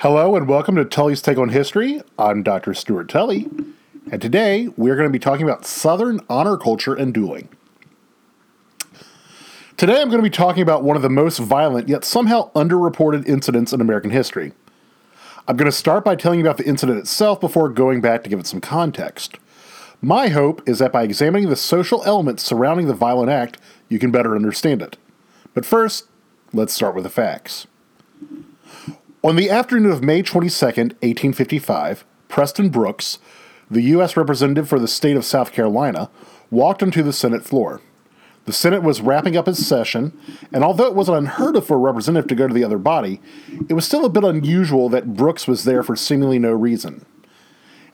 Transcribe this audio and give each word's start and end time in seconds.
Hello 0.00 0.34
and 0.34 0.48
welcome 0.48 0.76
to 0.76 0.84
Tully's 0.86 1.20
Take 1.20 1.36
on 1.36 1.50
History. 1.50 2.00
I'm 2.18 2.42
Dr. 2.42 2.72
Stuart 2.72 3.10
Tully, 3.10 3.50
and 4.10 4.22
today 4.22 4.68
we're 4.78 4.96
going 4.96 5.06
to 5.06 5.12
be 5.12 5.18
talking 5.18 5.44
about 5.44 5.66
Southern 5.66 6.20
honor 6.26 6.56
culture 6.56 6.94
and 6.94 7.12
dueling. 7.12 7.50
Today 9.76 10.00
I'm 10.00 10.08
going 10.08 10.22
to 10.22 10.22
be 10.22 10.30
talking 10.30 10.62
about 10.62 10.82
one 10.82 10.96
of 10.96 11.02
the 11.02 11.10
most 11.10 11.36
violent 11.38 11.90
yet 11.90 12.06
somehow 12.06 12.50
underreported 12.54 13.28
incidents 13.28 13.74
in 13.74 13.82
American 13.82 14.10
history. 14.10 14.52
I'm 15.46 15.58
going 15.58 15.70
to 15.70 15.76
start 15.76 16.02
by 16.02 16.16
telling 16.16 16.38
you 16.38 16.46
about 16.46 16.56
the 16.56 16.66
incident 16.66 16.98
itself 16.98 17.38
before 17.38 17.68
going 17.68 18.00
back 18.00 18.24
to 18.24 18.30
give 18.30 18.40
it 18.40 18.46
some 18.46 18.62
context. 18.62 19.36
My 20.00 20.28
hope 20.28 20.66
is 20.66 20.78
that 20.78 20.92
by 20.92 21.02
examining 21.02 21.50
the 21.50 21.56
social 21.56 22.02
elements 22.06 22.42
surrounding 22.42 22.86
the 22.86 22.94
violent 22.94 23.28
act, 23.28 23.58
you 23.90 23.98
can 23.98 24.10
better 24.10 24.34
understand 24.34 24.80
it. 24.80 24.96
But 25.52 25.66
first, 25.66 26.06
let's 26.54 26.72
start 26.72 26.94
with 26.94 27.04
the 27.04 27.10
facts. 27.10 27.66
On 29.22 29.36
the 29.36 29.50
afternoon 29.50 29.92
of 29.92 30.02
May 30.02 30.22
22, 30.22 30.64
1855, 30.64 32.06
Preston 32.28 32.70
Brooks, 32.70 33.18
the 33.70 33.82
U.S. 33.82 34.16
representative 34.16 34.66
for 34.66 34.78
the 34.78 34.88
state 34.88 35.14
of 35.14 35.26
South 35.26 35.52
Carolina, 35.52 36.08
walked 36.50 36.82
onto 36.82 37.02
the 37.02 37.12
Senate 37.12 37.44
floor. 37.44 37.82
The 38.46 38.54
Senate 38.54 38.82
was 38.82 39.02
wrapping 39.02 39.36
up 39.36 39.46
its 39.46 39.58
session, 39.58 40.18
and 40.54 40.64
although 40.64 40.86
it 40.86 40.94
wasn't 40.94 41.18
unheard 41.18 41.54
of 41.54 41.66
for 41.66 41.74
a 41.74 41.80
representative 41.80 42.30
to 42.30 42.34
go 42.34 42.48
to 42.48 42.54
the 42.54 42.64
other 42.64 42.78
body, 42.78 43.20
it 43.68 43.74
was 43.74 43.84
still 43.84 44.06
a 44.06 44.08
bit 44.08 44.24
unusual 44.24 44.88
that 44.88 45.12
Brooks 45.12 45.46
was 45.46 45.64
there 45.64 45.82
for 45.82 45.96
seemingly 45.96 46.38
no 46.38 46.52
reason. 46.52 47.04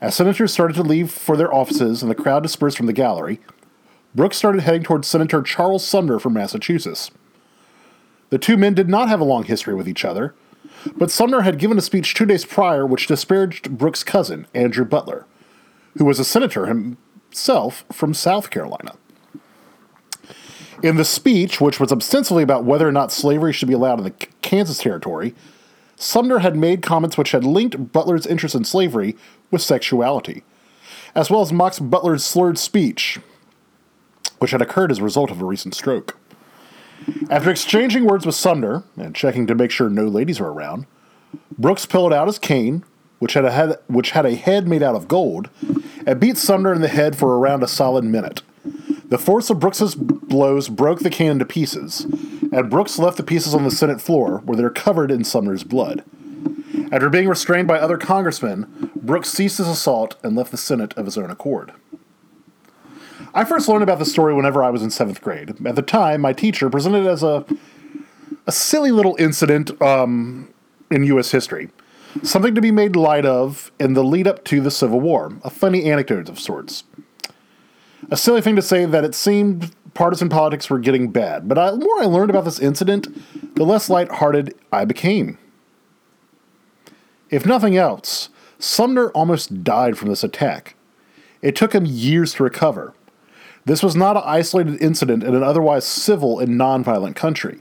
As 0.00 0.14
senators 0.14 0.52
started 0.52 0.74
to 0.74 0.84
leave 0.84 1.10
for 1.10 1.36
their 1.36 1.52
offices 1.52 2.02
and 2.02 2.10
the 2.10 2.14
crowd 2.14 2.44
dispersed 2.44 2.76
from 2.76 2.86
the 2.86 2.92
gallery, 2.92 3.40
Brooks 4.14 4.36
started 4.36 4.62
heading 4.62 4.84
towards 4.84 5.08
Senator 5.08 5.42
Charles 5.42 5.84
Sumner 5.84 6.20
from 6.20 6.34
Massachusetts. 6.34 7.10
The 8.30 8.38
two 8.38 8.56
men 8.56 8.74
did 8.74 8.88
not 8.88 9.08
have 9.08 9.20
a 9.20 9.24
long 9.24 9.42
history 9.42 9.74
with 9.74 9.88
each 9.88 10.04
other, 10.04 10.32
but 10.96 11.10
Sumner 11.10 11.42
had 11.42 11.58
given 11.58 11.78
a 11.78 11.82
speech 11.82 12.14
two 12.14 12.26
days 12.26 12.44
prior 12.44 12.86
which 12.86 13.06
disparaged 13.06 13.78
Brooks' 13.78 14.04
cousin, 14.04 14.46
Andrew 14.54 14.84
Butler, 14.84 15.26
who 15.98 16.04
was 16.04 16.18
a 16.18 16.24
senator 16.24 16.66
himself 16.66 17.84
from 17.92 18.14
South 18.14 18.50
Carolina. 18.50 18.96
In 20.82 20.96
the 20.96 21.04
speech, 21.04 21.60
which 21.60 21.80
was 21.80 21.90
ostensibly 21.90 22.42
about 22.42 22.64
whether 22.64 22.86
or 22.86 22.92
not 22.92 23.10
slavery 23.10 23.52
should 23.52 23.68
be 23.68 23.74
allowed 23.74 23.98
in 23.98 24.04
the 24.04 24.26
Kansas 24.42 24.78
Territory, 24.78 25.34
Sumner 25.96 26.40
had 26.40 26.56
made 26.56 26.82
comments 26.82 27.16
which 27.16 27.30
had 27.30 27.44
linked 27.44 27.92
Butler's 27.92 28.26
interest 28.26 28.54
in 28.54 28.64
slavery 28.64 29.16
with 29.50 29.62
sexuality, 29.62 30.44
as 31.14 31.30
well 31.30 31.40
as 31.40 31.52
mocked 31.52 31.88
Butler's 31.88 32.24
slurred 32.24 32.58
speech, 32.58 33.18
which 34.38 34.50
had 34.50 34.60
occurred 34.60 34.90
as 34.90 34.98
a 34.98 35.04
result 35.04 35.30
of 35.30 35.40
a 35.40 35.46
recent 35.46 35.74
stroke. 35.74 36.18
After 37.30 37.50
exchanging 37.50 38.04
words 38.04 38.26
with 38.26 38.34
Sumner 38.34 38.84
and 38.96 39.14
checking 39.14 39.46
to 39.46 39.54
make 39.54 39.70
sure 39.70 39.88
no 39.88 40.06
ladies 40.06 40.40
were 40.40 40.52
around, 40.52 40.86
Brooks 41.58 41.86
pulled 41.86 42.12
out 42.12 42.26
his 42.26 42.38
cane, 42.38 42.84
which 43.18 43.34
had 43.34 43.44
a 43.44 43.50
head, 43.50 43.78
which 43.86 44.10
had 44.10 44.26
a 44.26 44.34
head 44.34 44.68
made 44.68 44.82
out 44.82 44.94
of 44.94 45.08
gold, 45.08 45.48
and 46.06 46.20
beat 46.20 46.36
Sumner 46.36 46.72
in 46.72 46.82
the 46.82 46.88
head 46.88 47.16
for 47.16 47.38
around 47.38 47.62
a 47.62 47.68
solid 47.68 48.04
minute. 48.04 48.42
The 49.08 49.18
force 49.18 49.50
of 49.50 49.60
Brooks's 49.60 49.94
blows 49.94 50.68
broke 50.68 51.00
the 51.00 51.10
cane 51.10 51.32
into 51.32 51.44
pieces, 51.44 52.04
and 52.52 52.70
Brooks 52.70 52.98
left 52.98 53.16
the 53.16 53.22
pieces 53.22 53.54
on 53.54 53.64
the 53.64 53.70
Senate 53.70 54.00
floor 54.00 54.38
where 54.44 54.56
they're 54.56 54.70
covered 54.70 55.10
in 55.10 55.24
Sumner's 55.24 55.64
blood. 55.64 56.04
After 56.92 57.08
being 57.08 57.28
restrained 57.28 57.68
by 57.68 57.78
other 57.78 57.98
congressmen, 57.98 58.90
Brooks 58.96 59.30
ceased 59.30 59.58
his 59.58 59.68
assault 59.68 60.16
and 60.22 60.36
left 60.36 60.50
the 60.50 60.56
Senate 60.56 60.92
of 60.96 61.04
his 61.04 61.16
own 61.16 61.30
accord. 61.30 61.72
I 63.36 63.44
first 63.44 63.68
learned 63.68 63.82
about 63.82 63.98
the 63.98 64.06
story 64.06 64.32
whenever 64.32 64.64
I 64.64 64.70
was 64.70 64.82
in 64.82 64.88
seventh 64.88 65.20
grade. 65.20 65.54
At 65.66 65.76
the 65.76 65.82
time, 65.82 66.22
my 66.22 66.32
teacher 66.32 66.70
presented 66.70 67.04
it 67.04 67.08
as 67.08 67.22
a 67.22 67.44
a 68.46 68.52
silly 68.52 68.90
little 68.90 69.14
incident 69.18 69.80
um, 69.82 70.52
in 70.90 71.04
U.S. 71.04 71.32
history, 71.32 71.68
something 72.22 72.54
to 72.54 72.60
be 72.62 72.70
made 72.70 72.96
light 72.96 73.26
of 73.26 73.70
in 73.78 73.92
the 73.92 74.02
lead 74.02 74.26
up 74.26 74.44
to 74.44 74.60
the 74.60 74.70
Civil 74.70 75.00
War, 75.00 75.32
a 75.44 75.50
funny 75.50 75.84
anecdote 75.84 76.30
of 76.30 76.40
sorts. 76.40 76.84
A 78.10 78.16
silly 78.16 78.40
thing 78.40 78.56
to 78.56 78.62
say 78.62 78.86
that 78.86 79.04
it 79.04 79.14
seemed 79.14 79.74
partisan 79.92 80.28
politics 80.28 80.70
were 80.70 80.78
getting 80.78 81.10
bad, 81.10 81.48
but 81.48 81.58
I, 81.58 81.72
the 81.72 81.78
more 81.78 82.00
I 82.00 82.06
learned 82.06 82.30
about 82.30 82.44
this 82.44 82.60
incident, 82.60 83.08
the 83.56 83.64
less 83.64 83.90
lighthearted 83.90 84.54
I 84.72 84.86
became. 84.86 85.38
If 87.28 87.44
nothing 87.44 87.76
else, 87.76 88.30
Sumner 88.58 89.10
almost 89.10 89.62
died 89.62 89.98
from 89.98 90.08
this 90.08 90.24
attack. 90.24 90.74
It 91.42 91.54
took 91.54 91.74
him 91.74 91.84
years 91.84 92.34
to 92.34 92.44
recover. 92.44 92.94
This 93.66 93.82
was 93.82 93.96
not 93.96 94.16
an 94.16 94.22
isolated 94.24 94.80
incident 94.80 95.24
in 95.24 95.34
an 95.34 95.42
otherwise 95.42 95.84
civil 95.84 96.38
and 96.38 96.58
nonviolent 96.58 97.16
country. 97.16 97.58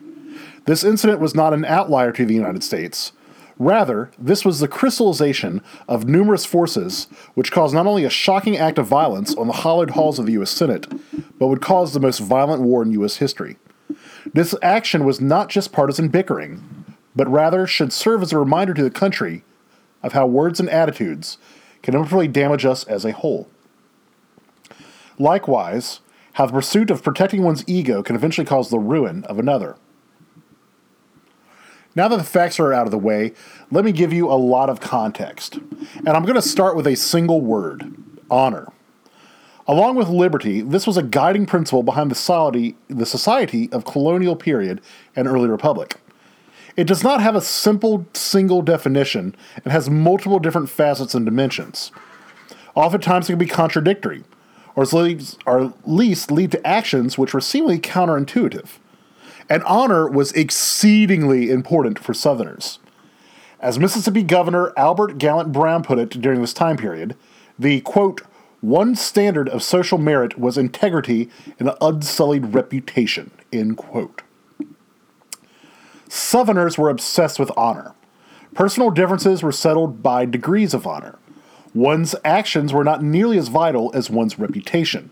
This 0.66 0.84
incident 0.84 1.20
was 1.20 1.34
not 1.34 1.52
an 1.52 1.66
outlier 1.66 2.12
to 2.12 2.26
the 2.26 2.34
United 2.34 2.64
States. 2.64 3.12
Rather, 3.58 4.12
this 4.20 4.46
was 4.46 4.60
the 4.60 4.68
crystallization 4.68 5.64
of 5.88 6.08
numerous 6.08 6.46
forces 6.46 7.08
which 7.34 7.52
caused 7.52 7.74
not 7.74 7.88
only 7.88 8.04
a 8.04 8.10
shocking 8.10 8.56
act 8.56 8.78
of 8.78 8.86
violence 8.86 9.34
on 9.34 9.48
the 9.48 9.54
hollowed 9.54 9.92
halls 9.92 10.20
of 10.20 10.28
the 10.28 10.34
U.S. 10.34 10.52
Senate, 10.52 10.86
but 11.40 11.48
would 11.48 11.62
cause 11.62 11.94
the 11.94 12.00
most 12.00 12.20
violent 12.20 12.62
war 12.62 12.84
in 12.84 12.92
U.S. 12.92 13.18
history. 13.18 13.58
This 14.32 14.54
action 14.62 15.06
was 15.06 15.20
not 15.20 15.50
just 15.50 15.72
partisan 15.72 16.10
bickering, 16.10 16.86
but 17.16 17.28
rather 17.32 17.66
should 17.66 17.92
serve 17.92 18.22
as 18.22 18.32
a 18.32 18.38
reminder 18.38 18.76
to 18.76 18.84
the 18.84 18.92
country 18.92 19.44
of 20.04 20.14
how 20.14 20.28
words 20.28 20.60
and 20.60 20.70
attitudes 20.70 21.40
can 21.82 21.96
ultimately 21.96 22.28
damage 22.28 22.66
us 22.66 22.84
as 22.84 23.06
a 23.06 23.12
whole. 23.12 23.48
Likewise, 25.18 26.02
how 26.34 26.46
the 26.46 26.54
pursuit 26.54 26.92
of 26.92 27.04
protecting 27.04 27.44
one's 27.44 27.64
ego 27.68 28.04
can 28.04 28.16
eventually 28.16 28.46
cause 28.46 28.70
the 28.70 28.80
ruin 28.80 29.24
of 29.26 29.40
another. 29.40 29.78
Now 31.96 32.10
that 32.10 32.18
the 32.18 32.24
facts 32.24 32.60
are 32.60 32.74
out 32.74 32.88
of 32.88 32.92
the 32.92 32.98
way, 32.98 33.32
let 33.72 33.86
me 33.86 33.94
give 33.94 34.12
you 34.12 34.30
a 34.30 34.36
lot 34.36 34.70
of 34.70 34.82
context. 34.82 35.56
And 35.96 36.10
I'm 36.10 36.24
going 36.24 36.36
to 36.36 36.42
start 36.42 36.76
with 36.76 36.88
a 36.88 36.96
single 36.96 37.40
word 37.40 37.96
honor. 38.30 38.68
Along 39.68 39.96
with 39.96 40.10
liberty, 40.10 40.62
this 40.62 40.86
was 40.86 40.98
a 40.98 41.04
guiding 41.04 41.46
principle 41.46 41.84
behind 41.84 42.12
the 42.12 42.16
society, 42.16 42.76
the 42.88 43.06
society 43.06 43.70
of 43.72 43.86
colonial 43.86 44.36
period 44.36 44.82
and 45.16 45.28
early 45.28 45.48
republic. 45.48 46.02
It 46.76 46.86
does 46.86 47.04
not 47.04 47.22
have 47.22 47.36
a 47.36 47.42
simple 47.42 48.06
single 48.14 48.62
definition 48.62 49.36
and 49.64 49.72
has 49.72 49.90
multiple 49.90 50.40
different 50.40 50.70
facets 50.70 51.16
and 51.16 51.26
dimensions. 51.26 51.92
Oftentimes, 52.76 53.30
it 53.30 53.34
can 53.34 53.40
be 53.40 53.46
contradictory, 53.46 54.26
or 54.76 54.84
at 54.84 55.88
least, 55.88 56.32
lead 56.32 56.52
to 56.52 56.68
actions 56.68 57.18
which 57.18 57.34
were 57.34 57.42
seemingly 57.42 57.80
counterintuitive. 57.80 58.80
And 59.50 59.64
honor 59.64 60.10
was 60.10 60.32
exceedingly 60.34 61.50
important 61.52 62.00
for 62.00 62.14
Southerners. 62.14 62.80
As 63.60 63.80
Mississippi 63.80 64.24
Governor 64.24 64.74
Albert 64.76 65.18
Gallatin 65.18 65.52
Brown 65.52 65.84
put 65.84 66.00
it 66.00 66.10
during 66.22 66.42
this 66.42 66.54
time 66.54 66.78
period, 66.78 67.16
the 67.58 67.82
quote, 67.82 68.22
one 68.62 68.96
standard 68.96 69.48
of 69.48 69.62
social 69.62 69.98
merit 69.98 70.40
was 70.40 70.58
integrity 70.58 71.30
and 71.60 71.70
an 71.70 71.76
unsullied 71.82 72.54
reputation, 72.54 73.32
end 73.54 73.78
quote. 73.78 74.24
Southerners 76.10 76.78
were 76.78 76.90
obsessed 76.90 77.40
with 77.40 77.52
honor. 77.56 77.94
Personal 78.54 78.90
differences 78.90 79.44
were 79.44 79.52
settled 79.52 80.02
by 80.02 80.26
degrees 80.26 80.74
of 80.74 80.88
honor. 80.88 81.20
One's 81.76 82.16
actions 82.24 82.72
were 82.72 82.86
not 82.86 83.04
nearly 83.04 83.38
as 83.38 83.50
vital 83.50 83.92
as 83.94 84.10
one's 84.10 84.40
reputation. 84.40 85.10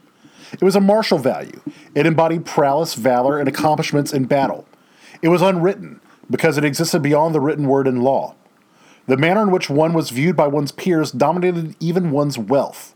It 0.53 0.61
was 0.61 0.77
a 0.77 0.81
martial 0.81 1.17
value. 1.17 1.61
It 1.93 2.05
embodied 2.05 2.45
prowess, 2.45 2.95
valor, 2.95 3.37
and 3.37 3.49
accomplishments 3.49 4.13
in 4.13 4.25
battle. 4.25 4.65
It 5.21 5.27
was 5.27 5.41
unwritten, 5.41 5.99
because 6.29 6.57
it 6.57 6.63
existed 6.63 7.01
beyond 7.01 7.35
the 7.35 7.41
written 7.41 7.67
word 7.67 7.85
and 7.85 8.01
law. 8.01 8.35
The 9.07 9.17
manner 9.17 9.43
in 9.43 9.51
which 9.51 9.69
one 9.69 9.93
was 9.93 10.09
viewed 10.09 10.37
by 10.37 10.47
one's 10.47 10.71
peers 10.71 11.11
dominated 11.11 11.75
even 11.81 12.11
one's 12.11 12.37
wealth. 12.37 12.95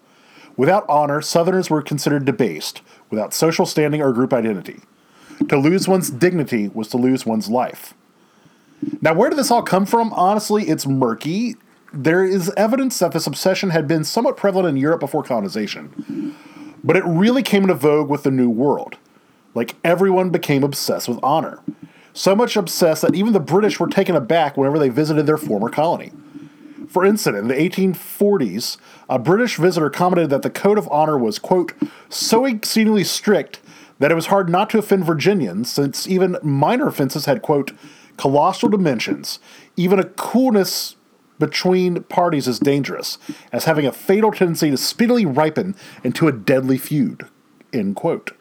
Without 0.55 0.85
honor, 0.87 1.21
Southerners 1.21 1.69
were 1.69 1.81
considered 1.81 2.23
debased, 2.23 2.81
without 3.09 3.33
social 3.33 3.65
standing 3.65 4.01
or 4.01 4.13
group 4.13 4.31
identity. 4.31 4.79
To 5.49 5.57
lose 5.57 5.89
one's 5.89 6.09
dignity 6.09 6.69
was 6.69 6.87
to 6.89 6.97
lose 6.97 7.25
one's 7.25 7.49
life. 7.49 7.93
Now, 9.01 9.13
where 9.13 9.29
did 9.29 9.37
this 9.37 9.51
all 9.51 9.61
come 9.61 9.85
from? 9.85 10.13
Honestly, 10.13 10.69
it's 10.69 10.87
murky. 10.87 11.55
There 11.93 12.23
is 12.23 12.51
evidence 12.57 12.99
that 12.99 13.13
this 13.13 13.27
obsession 13.27 13.69
had 13.69 13.87
been 13.87 14.03
somewhat 14.03 14.37
prevalent 14.37 14.69
in 14.69 14.77
Europe 14.77 14.99
before 14.99 15.23
colonization, 15.23 16.35
but 16.83 16.97
it 16.97 17.03
really 17.05 17.43
came 17.43 17.63
into 17.63 17.75
vogue 17.75 18.09
with 18.09 18.23
the 18.23 18.31
New 18.31 18.49
World. 18.49 18.97
Like, 19.53 19.75
everyone 19.83 20.29
became 20.29 20.63
obsessed 20.63 21.07
with 21.07 21.19
honor. 21.23 21.59
So 22.13 22.35
much 22.35 22.55
obsessed 22.57 23.03
that 23.03 23.15
even 23.15 23.33
the 23.33 23.39
British 23.39 23.79
were 23.79 23.87
taken 23.87 24.15
aback 24.15 24.57
whenever 24.57 24.77
they 24.77 24.89
visited 24.89 25.25
their 25.25 25.37
former 25.37 25.69
colony. 25.69 26.11
For 26.89 27.05
instance, 27.05 27.37
in 27.37 27.47
the 27.47 27.55
1840s, 27.55 28.77
a 29.09 29.19
British 29.19 29.57
visitor 29.57 29.89
commented 29.89 30.29
that 30.29 30.41
the 30.41 30.49
code 30.49 30.77
of 30.77 30.89
honor 30.91 31.17
was, 31.17 31.39
quote, 31.39 31.73
so 32.09 32.45
exceedingly 32.45 33.03
strict 33.03 33.61
that 33.99 34.11
it 34.11 34.15
was 34.15 34.27
hard 34.27 34.49
not 34.49 34.69
to 34.71 34.77
offend 34.77 35.05
Virginians, 35.05 35.71
since 35.71 36.07
even 36.07 36.37
minor 36.43 36.87
offenses 36.87 37.25
had, 37.25 37.41
quote, 37.41 37.71
colossal 38.17 38.69
dimensions. 38.69 39.39
Even 39.75 39.99
a 39.99 40.03
coolness 40.03 40.96
between 41.39 42.03
parties 42.03 42.47
is 42.47 42.59
dangerous, 42.59 43.17
as 43.51 43.65
having 43.65 43.85
a 43.85 43.91
fatal 43.91 44.31
tendency 44.31 44.69
to 44.71 44.77
speedily 44.77 45.25
ripen 45.25 45.75
into 46.03 46.27
a 46.27 46.31
deadly 46.31 46.77
feud, 46.77 47.27
end 47.71 47.95
quote. 47.95 48.31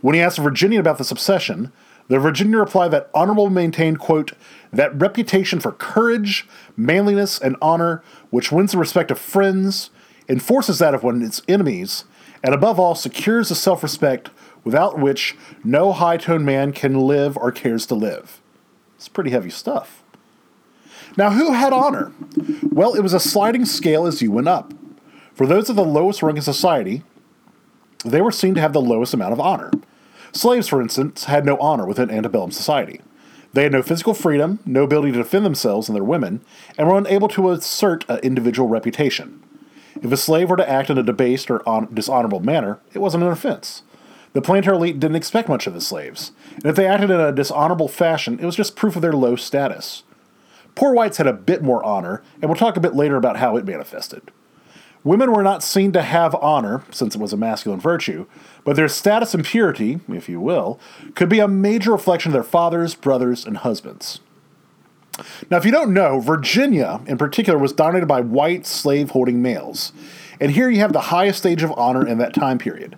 When 0.00 0.14
he 0.14 0.20
asked 0.20 0.38
a 0.38 0.42
Virginian 0.42 0.80
about 0.80 0.98
this 0.98 1.10
obsession, 1.10 1.72
The 2.08 2.18
Virginia 2.18 2.58
replied 2.58 2.90
that 2.92 3.10
Honorable 3.14 3.50
maintained, 3.50 3.98
quote, 3.98 4.32
that 4.72 4.98
reputation 4.98 5.60
for 5.60 5.72
courage, 5.72 6.46
manliness, 6.76 7.38
and 7.38 7.56
honor 7.60 8.02
which 8.30 8.52
wins 8.52 8.72
the 8.72 8.78
respect 8.78 9.10
of 9.10 9.18
friends, 9.18 9.90
enforces 10.28 10.78
that 10.78 10.94
of 10.94 11.02
one's 11.02 11.42
enemies, 11.48 12.04
and 12.42 12.54
above 12.54 12.78
all 12.78 12.94
secures 12.94 13.48
the 13.48 13.54
self 13.54 13.82
respect 13.82 14.30
without 14.64 14.98
which 14.98 15.36
no 15.64 15.92
high 15.92 16.16
toned 16.16 16.44
man 16.44 16.72
can 16.72 16.94
live 16.94 17.36
or 17.36 17.50
cares 17.50 17.86
to 17.86 17.94
live. 17.94 18.40
It's 18.96 19.08
pretty 19.08 19.30
heavy 19.30 19.50
stuff. 19.50 20.02
Now, 21.18 21.30
who 21.30 21.52
had 21.52 21.72
honor? 21.72 22.12
Well, 22.70 22.94
it 22.94 23.00
was 23.00 23.12
a 23.12 23.18
sliding 23.18 23.64
scale 23.64 24.06
as 24.06 24.22
you 24.22 24.30
went 24.30 24.46
up. 24.46 24.72
For 25.34 25.48
those 25.48 25.68
of 25.68 25.74
the 25.74 25.84
lowest 25.84 26.22
rung 26.22 26.36
in 26.36 26.42
society, 26.42 27.02
they 28.04 28.20
were 28.20 28.30
seen 28.30 28.54
to 28.54 28.60
have 28.60 28.72
the 28.72 28.80
lowest 28.80 29.12
amount 29.14 29.32
of 29.32 29.40
honor. 29.40 29.72
Slaves, 30.30 30.68
for 30.68 30.80
instance, 30.80 31.24
had 31.24 31.44
no 31.44 31.56
honor 31.58 31.86
within 31.86 32.08
antebellum 32.08 32.52
society. 32.52 33.00
They 33.52 33.64
had 33.64 33.72
no 33.72 33.82
physical 33.82 34.14
freedom, 34.14 34.60
no 34.64 34.84
ability 34.84 35.10
to 35.10 35.18
defend 35.18 35.44
themselves 35.44 35.88
and 35.88 35.96
their 35.96 36.04
women, 36.04 36.40
and 36.78 36.86
were 36.86 36.96
unable 36.96 37.26
to 37.30 37.50
assert 37.50 38.08
an 38.08 38.20
individual 38.20 38.68
reputation. 38.68 39.42
If 40.00 40.12
a 40.12 40.16
slave 40.16 40.48
were 40.48 40.56
to 40.56 40.70
act 40.70 40.88
in 40.88 40.98
a 40.98 41.02
debased 41.02 41.50
or 41.50 41.68
on- 41.68 41.92
dishonorable 41.92 42.38
manner, 42.38 42.78
it 42.94 43.00
wasn't 43.00 43.24
an 43.24 43.30
offense. 43.30 43.82
The 44.34 44.42
planter 44.42 44.74
elite 44.74 45.00
didn't 45.00 45.16
expect 45.16 45.48
much 45.48 45.66
of 45.66 45.74
the 45.74 45.80
slaves, 45.80 46.30
and 46.54 46.66
if 46.66 46.76
they 46.76 46.86
acted 46.86 47.10
in 47.10 47.18
a 47.18 47.32
dishonorable 47.32 47.88
fashion, 47.88 48.38
it 48.38 48.46
was 48.46 48.54
just 48.54 48.76
proof 48.76 48.94
of 48.94 49.02
their 49.02 49.14
low 49.14 49.34
status. 49.34 50.04
Poor 50.78 50.94
whites 50.94 51.16
had 51.16 51.26
a 51.26 51.32
bit 51.32 51.60
more 51.60 51.82
honor, 51.82 52.22
and 52.34 52.44
we'll 52.44 52.54
talk 52.54 52.76
a 52.76 52.80
bit 52.80 52.94
later 52.94 53.16
about 53.16 53.38
how 53.38 53.56
it 53.56 53.64
manifested. 53.64 54.30
Women 55.02 55.32
were 55.32 55.42
not 55.42 55.64
seen 55.64 55.90
to 55.90 56.02
have 56.02 56.36
honor, 56.36 56.84
since 56.92 57.16
it 57.16 57.20
was 57.20 57.32
a 57.32 57.36
masculine 57.36 57.80
virtue, 57.80 58.26
but 58.62 58.76
their 58.76 58.86
status 58.86 59.34
and 59.34 59.44
purity, 59.44 59.98
if 60.08 60.28
you 60.28 60.38
will, 60.40 60.78
could 61.16 61.28
be 61.28 61.40
a 61.40 61.48
major 61.48 61.90
reflection 61.90 62.30
of 62.30 62.34
their 62.34 62.44
fathers, 62.44 62.94
brothers, 62.94 63.44
and 63.44 63.56
husbands. 63.56 64.20
Now, 65.50 65.56
if 65.56 65.64
you 65.64 65.72
don't 65.72 65.92
know, 65.92 66.20
Virginia 66.20 67.00
in 67.08 67.18
particular 67.18 67.58
was 67.58 67.72
dominated 67.72 68.06
by 68.06 68.20
white 68.20 68.64
slave 68.64 69.10
holding 69.10 69.42
males. 69.42 69.90
And 70.40 70.52
here 70.52 70.70
you 70.70 70.78
have 70.78 70.92
the 70.92 71.00
highest 71.00 71.40
stage 71.40 71.64
of 71.64 71.72
honor 71.72 72.06
in 72.06 72.18
that 72.18 72.34
time 72.34 72.58
period. 72.58 72.94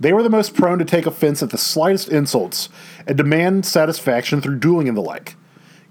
They 0.00 0.12
were 0.12 0.24
the 0.24 0.30
most 0.30 0.56
prone 0.56 0.80
to 0.80 0.84
take 0.84 1.06
offense 1.06 1.44
at 1.44 1.50
the 1.50 1.58
slightest 1.58 2.08
insults 2.08 2.70
and 3.06 3.16
demand 3.16 3.66
satisfaction 3.66 4.40
through 4.40 4.58
dueling 4.58 4.88
and 4.88 4.96
the 4.96 5.00
like. 5.00 5.36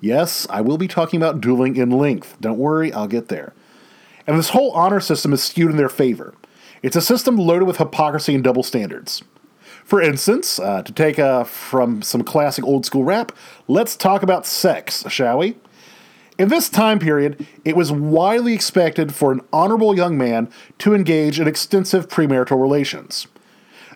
Yes, 0.03 0.45
I 0.50 0.59
will 0.59 0.77
be 0.77 0.89
talking 0.89 1.15
about 1.15 1.39
dueling 1.39 1.77
in 1.77 1.89
length. 1.89 2.35
Don't 2.41 2.57
worry, 2.57 2.91
I'll 2.91 3.07
get 3.07 3.29
there. 3.29 3.53
And 4.27 4.38
this 4.38 4.50
whole 4.50 4.71
honor 4.71 5.00
system 5.00 5.31
is 5.31 5.41
skewed 5.41 5.71
in 5.71 5.77
their 5.77 5.88
favor. 5.88 6.35
It's 6.81 6.97
a 6.97 7.01
system 7.01 7.38
loaded 7.38 7.67
with 7.67 7.77
hypocrisy 7.77 8.35
and 8.35 8.44
double 8.44 8.63
standards. 8.63 9.23
For 9.85 10.01
instance, 10.01 10.59
uh, 10.59 10.81
to 10.81 10.91
take 10.91 11.19
uh, 11.19 11.45
from 11.45 12.01
some 12.01 12.21
classic 12.21 12.65
old 12.65 12.85
school 12.85 13.05
rap, 13.05 13.31
let's 13.69 13.95
talk 13.95 14.23
about 14.23 14.45
sex, 14.45 15.05
shall 15.07 15.38
we? 15.38 15.55
In 16.38 16.49
this 16.49 16.67
time 16.67 16.99
period, 16.99 17.47
it 17.63 17.77
was 17.77 17.89
widely 17.89 18.53
expected 18.53 19.15
for 19.15 19.31
an 19.31 19.39
honorable 19.53 19.95
young 19.95 20.17
man 20.17 20.49
to 20.79 20.94
engage 20.94 21.39
in 21.39 21.47
extensive 21.47 22.09
premarital 22.09 22.61
relations. 22.61 23.27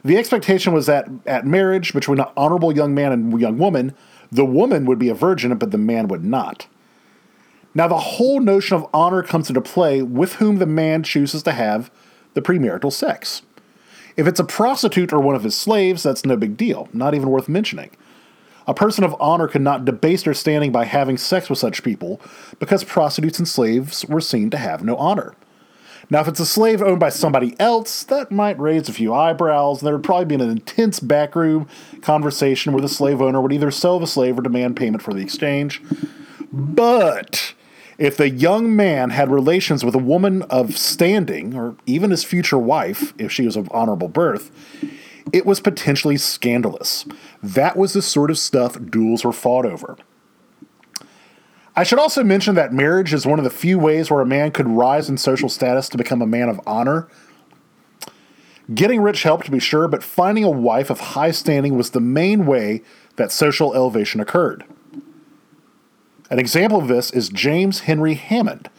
The 0.05 0.15
expectation 0.15 0.71
was 0.71 0.85
that 0.85 1.09
at 1.25 1.45
marriage 1.45 1.91
between 1.91 2.21
an 2.21 2.27
honorable 2.37 2.73
young 2.73 2.95
man 2.95 3.11
and 3.11 3.41
young 3.41 3.57
woman, 3.57 3.93
the 4.31 4.45
woman 4.45 4.85
would 4.85 4.99
be 4.99 5.09
a 5.09 5.15
virgin, 5.15 5.55
but 5.57 5.71
the 5.71 5.77
man 5.77 6.07
would 6.07 6.23
not. 6.23 6.67
Now, 7.73 7.87
the 7.87 7.97
whole 7.97 8.39
notion 8.39 8.75
of 8.75 8.87
honor 8.93 9.21
comes 9.21 9.49
into 9.49 9.61
play 9.61 10.01
with 10.01 10.33
whom 10.33 10.57
the 10.57 10.65
man 10.65 11.03
chooses 11.03 11.43
to 11.43 11.51
have 11.51 11.91
the 12.33 12.41
premarital 12.41 12.91
sex. 12.91 13.43
If 14.15 14.25
it's 14.25 14.39
a 14.39 14.43
prostitute 14.43 15.13
or 15.13 15.19
one 15.19 15.35
of 15.35 15.43
his 15.43 15.55
slaves, 15.55 16.03
that's 16.03 16.25
no 16.25 16.35
big 16.35 16.57
deal, 16.57 16.89
not 16.91 17.13
even 17.13 17.29
worth 17.29 17.47
mentioning. 17.47 17.91
A 18.65 18.73
person 18.73 19.03
of 19.03 19.15
honor 19.19 19.47
could 19.47 19.61
not 19.61 19.85
debase 19.85 20.23
their 20.23 20.33
standing 20.33 20.71
by 20.71 20.85
having 20.85 21.17
sex 21.17 21.49
with 21.49 21.59
such 21.59 21.83
people, 21.83 22.19
because 22.59 22.83
prostitutes 22.83 23.37
and 23.37 23.47
slaves 23.47 24.03
were 24.05 24.19
seen 24.19 24.49
to 24.49 24.57
have 24.57 24.83
no 24.83 24.95
honor. 24.97 25.35
Now, 26.09 26.21
if 26.21 26.27
it's 26.27 26.39
a 26.39 26.45
slave 26.45 26.81
owned 26.81 26.99
by 26.99 27.09
somebody 27.09 27.55
else, 27.59 28.03
that 28.05 28.31
might 28.31 28.59
raise 28.59 28.87
a 28.87 28.93
few 28.93 29.13
eyebrows, 29.13 29.81
and 29.81 29.87
there 29.87 29.95
would 29.95 30.03
probably 30.03 30.25
be 30.25 30.35
an 30.35 30.49
intense 30.49 30.99
backroom 30.99 31.67
conversation 32.01 32.71
where 32.71 32.81
the 32.81 32.89
slave 32.89 33.21
owner 33.21 33.41
would 33.41 33.53
either 33.53 33.71
sell 33.71 33.99
the 33.99 34.07
slave 34.07 34.37
or 34.39 34.41
demand 34.41 34.77
payment 34.77 35.03
for 35.03 35.13
the 35.13 35.21
exchange. 35.21 35.81
But 36.51 37.53
if 37.97 38.15
the 38.15 38.29
young 38.29 38.75
man 38.75 39.09
had 39.09 39.31
relations 39.31 39.83
with 39.83 39.95
a 39.95 39.99
woman 39.99 40.43
of 40.43 40.77
standing, 40.77 41.55
or 41.55 41.75
even 41.85 42.11
his 42.11 42.23
future 42.23 42.59
wife, 42.59 43.13
if 43.17 43.31
she 43.31 43.45
was 43.45 43.55
of 43.55 43.69
honorable 43.71 44.07
birth, 44.07 44.51
it 45.33 45.45
was 45.45 45.59
potentially 45.59 46.17
scandalous. 46.17 47.05
That 47.43 47.75
was 47.75 47.93
the 47.93 48.01
sort 48.01 48.31
of 48.31 48.39
stuff 48.39 48.77
duels 48.89 49.25
were 49.25 49.33
fought 49.33 49.65
over. 49.65 49.97
I 51.77 51.83
should 51.83 51.99
also 51.99 52.23
mention 52.23 52.55
that 52.55 52.73
marriage 52.73 53.13
is 53.13 53.27
one 53.27 53.37
of 53.37 53.43
the 53.43 53.51
few 53.51 53.77
ways 53.77 54.09
where 54.09 54.21
a 54.21 54.25
man 54.25 54.49
could 54.49 54.67
rise 54.67 55.09
in 55.09 55.17
social 55.17 55.47
status 55.47 55.87
to 55.89 55.97
become 55.97 56.23
a 56.23 56.27
man 56.27 56.49
of 56.49 56.59
honor. 56.65 57.07
Getting 58.73 58.99
rich 58.99 59.21
helped, 59.21 59.45
to 59.45 59.51
be 59.51 59.59
sure, 59.59 59.87
but 59.87 60.01
finding 60.01 60.43
a 60.43 60.49
wife 60.49 60.89
of 60.89 60.99
high 60.99 61.29
standing 61.29 61.77
was 61.77 61.91
the 61.91 62.01
main 62.01 62.47
way 62.47 62.81
that 63.17 63.31
social 63.31 63.75
elevation 63.75 64.19
occurred. 64.19 64.63
An 66.31 66.39
example 66.39 66.79
of 66.79 66.87
this 66.87 67.11
is 67.11 67.29
James 67.29 67.81
Henry 67.81 68.15
Hammond, 68.15 68.71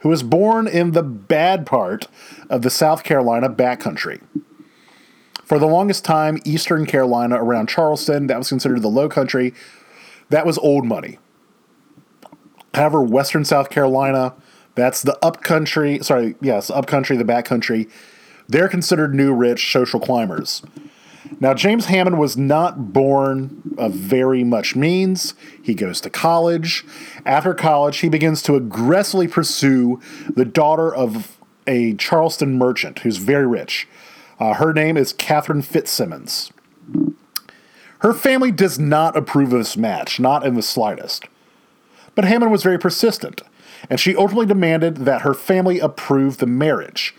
who 0.00 0.10
was 0.10 0.22
born 0.22 0.68
in 0.68 0.92
the 0.92 1.02
bad 1.02 1.64
part 1.64 2.08
of 2.50 2.60
the 2.60 2.68
South 2.68 3.04
Carolina 3.04 3.48
backcountry. 3.48 4.20
For 5.44 5.58
the 5.58 5.66
longest 5.66 6.04
time, 6.04 6.38
Eastern 6.44 6.84
Carolina 6.84 7.42
around 7.42 7.70
Charleston, 7.70 8.26
that 8.26 8.36
was 8.36 8.50
considered 8.50 8.82
the 8.82 8.88
low 8.88 9.08
country, 9.08 9.54
that 10.28 10.44
was 10.44 10.58
old 10.58 10.84
money. 10.84 11.18
However, 12.74 13.02
Western 13.02 13.44
South 13.44 13.70
Carolina, 13.70 14.34
that's 14.74 15.02
the 15.02 15.18
upcountry, 15.24 16.00
sorry, 16.02 16.34
yes, 16.40 16.70
upcountry, 16.70 17.16
the 17.16 17.24
backcountry, 17.24 17.90
they're 18.48 18.68
considered 18.68 19.14
new 19.14 19.32
rich 19.32 19.72
social 19.72 20.00
climbers. 20.00 20.62
Now, 21.40 21.54
James 21.54 21.86
Hammond 21.86 22.18
was 22.18 22.36
not 22.36 22.92
born 22.92 23.74
of 23.78 23.92
very 23.92 24.44
much 24.44 24.76
means. 24.76 25.34
He 25.62 25.74
goes 25.74 26.00
to 26.02 26.10
college. 26.10 26.84
After 27.24 27.54
college, 27.54 27.98
he 27.98 28.08
begins 28.08 28.42
to 28.42 28.56
aggressively 28.56 29.26
pursue 29.26 30.00
the 30.28 30.44
daughter 30.44 30.94
of 30.94 31.38
a 31.66 31.94
Charleston 31.94 32.58
merchant 32.58 33.00
who's 33.00 33.16
very 33.16 33.46
rich. 33.46 33.88
Uh, 34.38 34.54
her 34.54 34.72
name 34.72 34.96
is 34.96 35.12
Catherine 35.12 35.62
Fitzsimons. 35.62 36.52
Her 38.00 38.12
family 38.12 38.52
does 38.52 38.78
not 38.78 39.16
approve 39.16 39.52
of 39.52 39.60
this 39.60 39.76
match, 39.76 40.20
not 40.20 40.44
in 40.44 40.54
the 40.54 40.62
slightest. 40.62 41.24
But 42.14 42.24
Hammond 42.24 42.52
was 42.52 42.62
very 42.62 42.78
persistent, 42.78 43.42
and 43.90 43.98
she 43.98 44.14
ultimately 44.16 44.46
demanded 44.46 44.98
that 44.98 45.22
her 45.22 45.34
family 45.34 45.78
approve 45.78 46.38
the 46.38 46.46
marriage. 46.46 47.14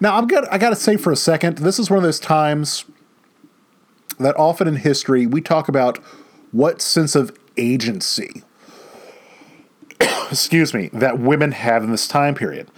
Now, 0.00 0.16
I'm 0.16 0.26
got, 0.26 0.50
I 0.52 0.58
got 0.58 0.70
to 0.70 0.76
say 0.76 0.96
for 0.96 1.10
a 1.10 1.16
second, 1.16 1.58
this 1.58 1.78
is 1.78 1.88
one 1.88 1.98
of 1.98 2.02
those 2.02 2.20
times 2.20 2.84
that 4.18 4.36
often 4.36 4.68
in 4.68 4.76
history 4.76 5.26
we 5.26 5.40
talk 5.40 5.68
about 5.68 5.98
what 6.52 6.82
sense 6.82 7.14
of 7.14 7.36
agency, 7.56 8.42
excuse 10.30 10.74
me, 10.74 10.90
that 10.92 11.18
women 11.18 11.52
have 11.52 11.82
in 11.82 11.90
this 11.90 12.06
time 12.06 12.34
period. 12.34 12.68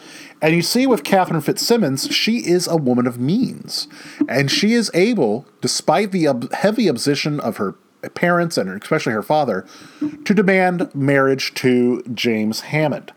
And 0.41 0.55
you 0.55 0.63
see 0.63 0.87
with 0.87 1.03
Catherine 1.03 1.41
Fitzsimons, 1.41 2.13
she 2.15 2.39
is 2.49 2.69
a 2.69 2.77
woman 2.77 3.07
of 3.07 3.19
means. 3.19 3.89
And 4.29 4.51
she 4.51 4.73
is 4.73 4.91
able, 4.95 5.47
despite 5.61 6.13
the 6.13 6.49
heavy 6.53 6.89
opposition 6.89 7.41
of 7.41 7.57
her 7.57 7.75
parents 8.15 8.57
and 8.57 8.71
especially 8.83 9.13
her 9.13 9.23
father, 9.23 9.67
to 10.25 10.35
demand 10.35 10.95
marriage 10.95 11.55
to 11.55 12.03
James 12.15 12.61
Hammond. 12.61 13.13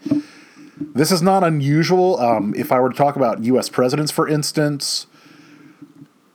This 0.80 1.12
is 1.12 1.22
not 1.22 1.44
unusual. 1.44 2.20
Um, 2.20 2.54
if 2.56 2.72
I 2.72 2.80
were 2.80 2.90
to 2.90 2.98
talk 2.98 3.16
about 3.16 3.44
U.S. 3.44 3.70
presidents, 3.70 4.12
for 4.12 4.28
instance, 4.28 5.06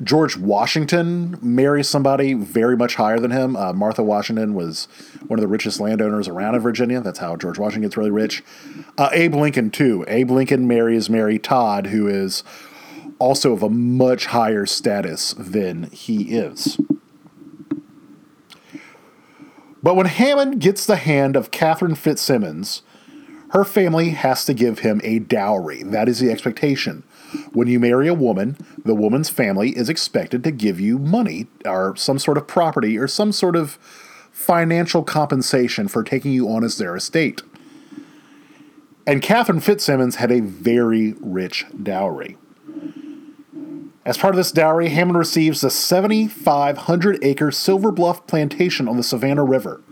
George 0.03 0.37
Washington 0.37 1.39
marries 1.41 1.89
somebody 1.89 2.35
very 2.35 2.77
much 2.77 2.97
higher 2.97 3.19
than 3.19 3.31
him. 3.31 3.57
Uh, 3.57 3.73
Martha 3.73 4.03
Washington 4.03 4.55
was 4.55 4.89
one 5.27 5.39
of 5.39 5.41
the 5.41 5.49
richest 5.49 5.81
landowners 5.81 6.29
around 6.29 6.55
in 6.55 6.61
Virginia. 6.61 7.01
That's 7.01 7.19
how 7.19 7.37
George 7.37 7.59
Washington 7.59 7.83
gets 7.83 7.97
really 7.97 8.11
rich. 8.11 8.45
Uh, 8.99 9.09
Abe 9.13 9.35
Lincoln, 9.35 9.71
too. 9.71 10.05
Abe 10.07 10.31
Lincoln 10.31 10.69
marries 10.69 11.09
Mary 11.09 11.39
Todd, 11.39 11.87
who 11.87 12.07
is 12.07 12.45
also 13.19 13.53
of 13.53 13.63
a 13.63 13.71
much 13.71 14.27
higher 14.27 14.67
status 14.67 15.35
than 15.39 15.85
he 15.85 16.37
is. 16.37 16.79
But 19.87 19.95
when 19.95 20.07
Hammond 20.07 20.61
gets 20.61 20.85
the 20.85 20.97
hand 20.97 21.37
of 21.37 21.53
Catherine 21.53 21.95
Fitzsimons, 21.95 22.83
her 23.51 23.63
family 23.63 24.11
has 24.11 24.45
to 24.47 24.53
give 24.53 24.81
him 24.81 25.01
a 25.05 25.21
dowry. 25.21 25.85
That 25.85 26.09
is 26.09 26.19
the 26.19 26.29
expectation. 26.29 27.05
When 27.53 27.69
you 27.69 27.79
marry 27.79 28.09
a 28.09 28.13
woman, 28.13 28.57
the 28.85 28.97
woman's 28.97 29.31
family 29.31 29.77
is 29.77 29.89
expected 29.89 30.43
to 30.43 30.51
give 30.51 30.81
you 30.81 30.99
money 30.99 31.47
or 31.65 31.95
some 31.95 32.19
sort 32.19 32.37
of 32.37 32.49
property 32.49 32.99
or 32.99 33.07
some 33.07 33.31
sort 33.31 33.55
of 33.55 33.79
financial 34.33 35.05
compensation 35.05 35.87
for 35.87 36.03
taking 36.03 36.33
you 36.33 36.49
on 36.49 36.65
as 36.65 36.79
their 36.79 36.97
estate. 36.97 37.43
And 39.07 39.23
Catherine 39.23 39.61
Fitzsimons 39.61 40.17
had 40.17 40.33
a 40.33 40.41
very 40.41 41.15
rich 41.21 41.65
dowry. 41.81 42.37
As 44.07 44.17
part 44.17 44.33
of 44.33 44.37
this 44.37 44.53
dowry, 44.53 44.91
Hammond 44.91 45.19
receives 45.19 45.63
the 45.63 45.69
7,500 45.69 47.19
acre 47.25 47.51
Silver 47.51 47.91
Bluff 47.91 48.25
plantation 48.29 48.87
on 48.87 48.97
the 48.97 49.03
Savannah 49.03 49.43
River. 49.43 49.83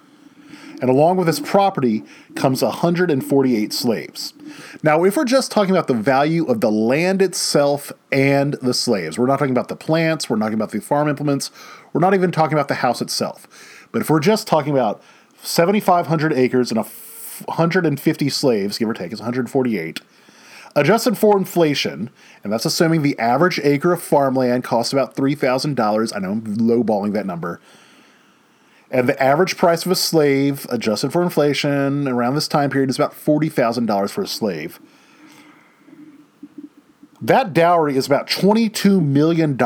And 0.81 0.89
along 0.89 1.17
with 1.17 1.27
his 1.27 1.41
property 1.41 2.05
comes 2.37 2.63
148 2.63 3.73
slaves. 3.73 4.33
Now, 4.85 5.03
if 5.03 5.17
we're 5.17 5.25
just 5.25 5.51
talking 5.51 5.73
about 5.73 5.89
the 5.89 5.95
value 5.95 6.45
of 6.45 6.61
the 6.61 6.71
land 6.71 7.23
itself 7.23 7.91
and 8.13 8.55
the 8.55 8.73
slaves, 8.73 9.19
we're 9.19 9.27
not 9.27 9.41
talking 9.41 9.51
about 9.51 9.67
the 9.67 9.75
plants, 9.75 10.31
we're 10.31 10.37
not 10.37 10.45
talking 10.45 10.61
about 10.61 10.71
the 10.71 10.81
farm 10.81 11.09
implements, 11.09 11.51
we're 11.93 12.01
not 12.01 12.15
even 12.15 12.31
talking 12.31 12.57
about 12.57 12.69
the 12.69 12.75
house 12.75 13.03
itself. 13.03 13.89
But 13.91 14.01
if 14.01 14.09
we're 14.09 14.21
just 14.21 14.47
talking 14.47 14.73
about 14.73 15.03
7,500 15.43 16.33
acres 16.33 16.71
and 16.71 16.79
150 16.79 18.29
slaves, 18.29 18.79
give 18.79 18.89
or 18.89 18.95
take, 18.95 19.11
it's 19.11 19.21
148. 19.21 20.01
Adjusted 20.77 21.17
for 21.17 21.39
inflation, 21.39 22.11
and 22.43 22.53
that's 22.53 22.65
assuming 22.65 23.03
the 23.03 23.19
average 23.19 23.61
acre 23.63 23.93
of 23.93 24.03
farmland 24.03 24.65
costs 24.65 24.93
about 24.93 25.15
$3,000. 25.15 26.13
I 26.15 26.19
know 26.19 26.33
I'm 26.33 26.43
lowballing 26.57 27.13
that 27.13 27.27
number. 27.27 27.61
And 28.91 29.09
the 29.09 29.21
average 29.23 29.57
price 29.57 29.87
of 29.87 29.93
a 29.93 29.97
slave, 29.97 30.67
adjusted 30.71 31.13
for 31.13 31.23
inflation, 31.23 32.09
around 32.09 32.35
this 32.35 32.49
time 32.49 32.71
period 32.71 32.91
is 32.91 32.97
about 32.97 33.13
$40,000 33.13 34.11
for 34.11 34.23
a 34.23 34.27
slave. 34.27 34.81
That 37.21 37.55
dowry 37.55 37.97
is 37.97 38.07
about 38.07 38.27
$22 38.27 39.03
million 39.03 39.59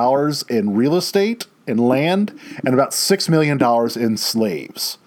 in 0.49 0.77
real 0.77 0.95
estate, 0.95 1.47
in 1.67 1.77
land, 1.77 2.39
and 2.65 2.73
about 2.73 2.91
$6 2.91 3.29
million 3.29 3.61
in 3.97 4.17
slaves. 4.17 4.99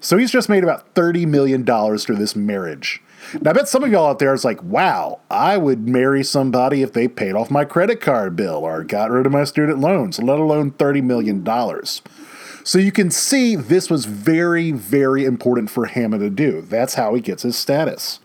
So 0.00 0.16
he's 0.16 0.30
just 0.30 0.48
made 0.48 0.62
about 0.62 0.94
$30 0.94 1.26
million 1.26 1.64
through 1.64 2.16
this 2.16 2.36
marriage. 2.36 3.02
Now, 3.40 3.50
I 3.50 3.54
bet 3.54 3.68
some 3.68 3.84
of 3.84 3.90
y'all 3.90 4.08
out 4.08 4.18
there 4.18 4.34
is 4.34 4.44
like, 4.44 4.62
wow, 4.62 5.20
I 5.30 5.56
would 5.56 5.88
marry 5.88 6.22
somebody 6.22 6.82
if 6.82 6.92
they 6.92 7.08
paid 7.08 7.34
off 7.34 7.50
my 7.50 7.64
credit 7.64 8.00
card 8.00 8.36
bill 8.36 8.64
or 8.64 8.84
got 8.84 9.10
rid 9.10 9.26
of 9.26 9.32
my 9.32 9.44
student 9.44 9.78
loans, 9.78 10.18
let 10.18 10.38
alone 10.38 10.72
$30 10.72 11.02
million. 11.02 11.44
So 12.64 12.78
you 12.78 12.92
can 12.92 13.10
see 13.10 13.54
this 13.54 13.90
was 13.90 14.06
very, 14.06 14.72
very 14.72 15.24
important 15.24 15.70
for 15.70 15.86
Hammond 15.86 16.22
to 16.22 16.30
do. 16.30 16.62
That's 16.62 16.94
how 16.94 17.14
he 17.14 17.20
gets 17.20 17.42
his 17.42 17.56
status. 17.56 18.20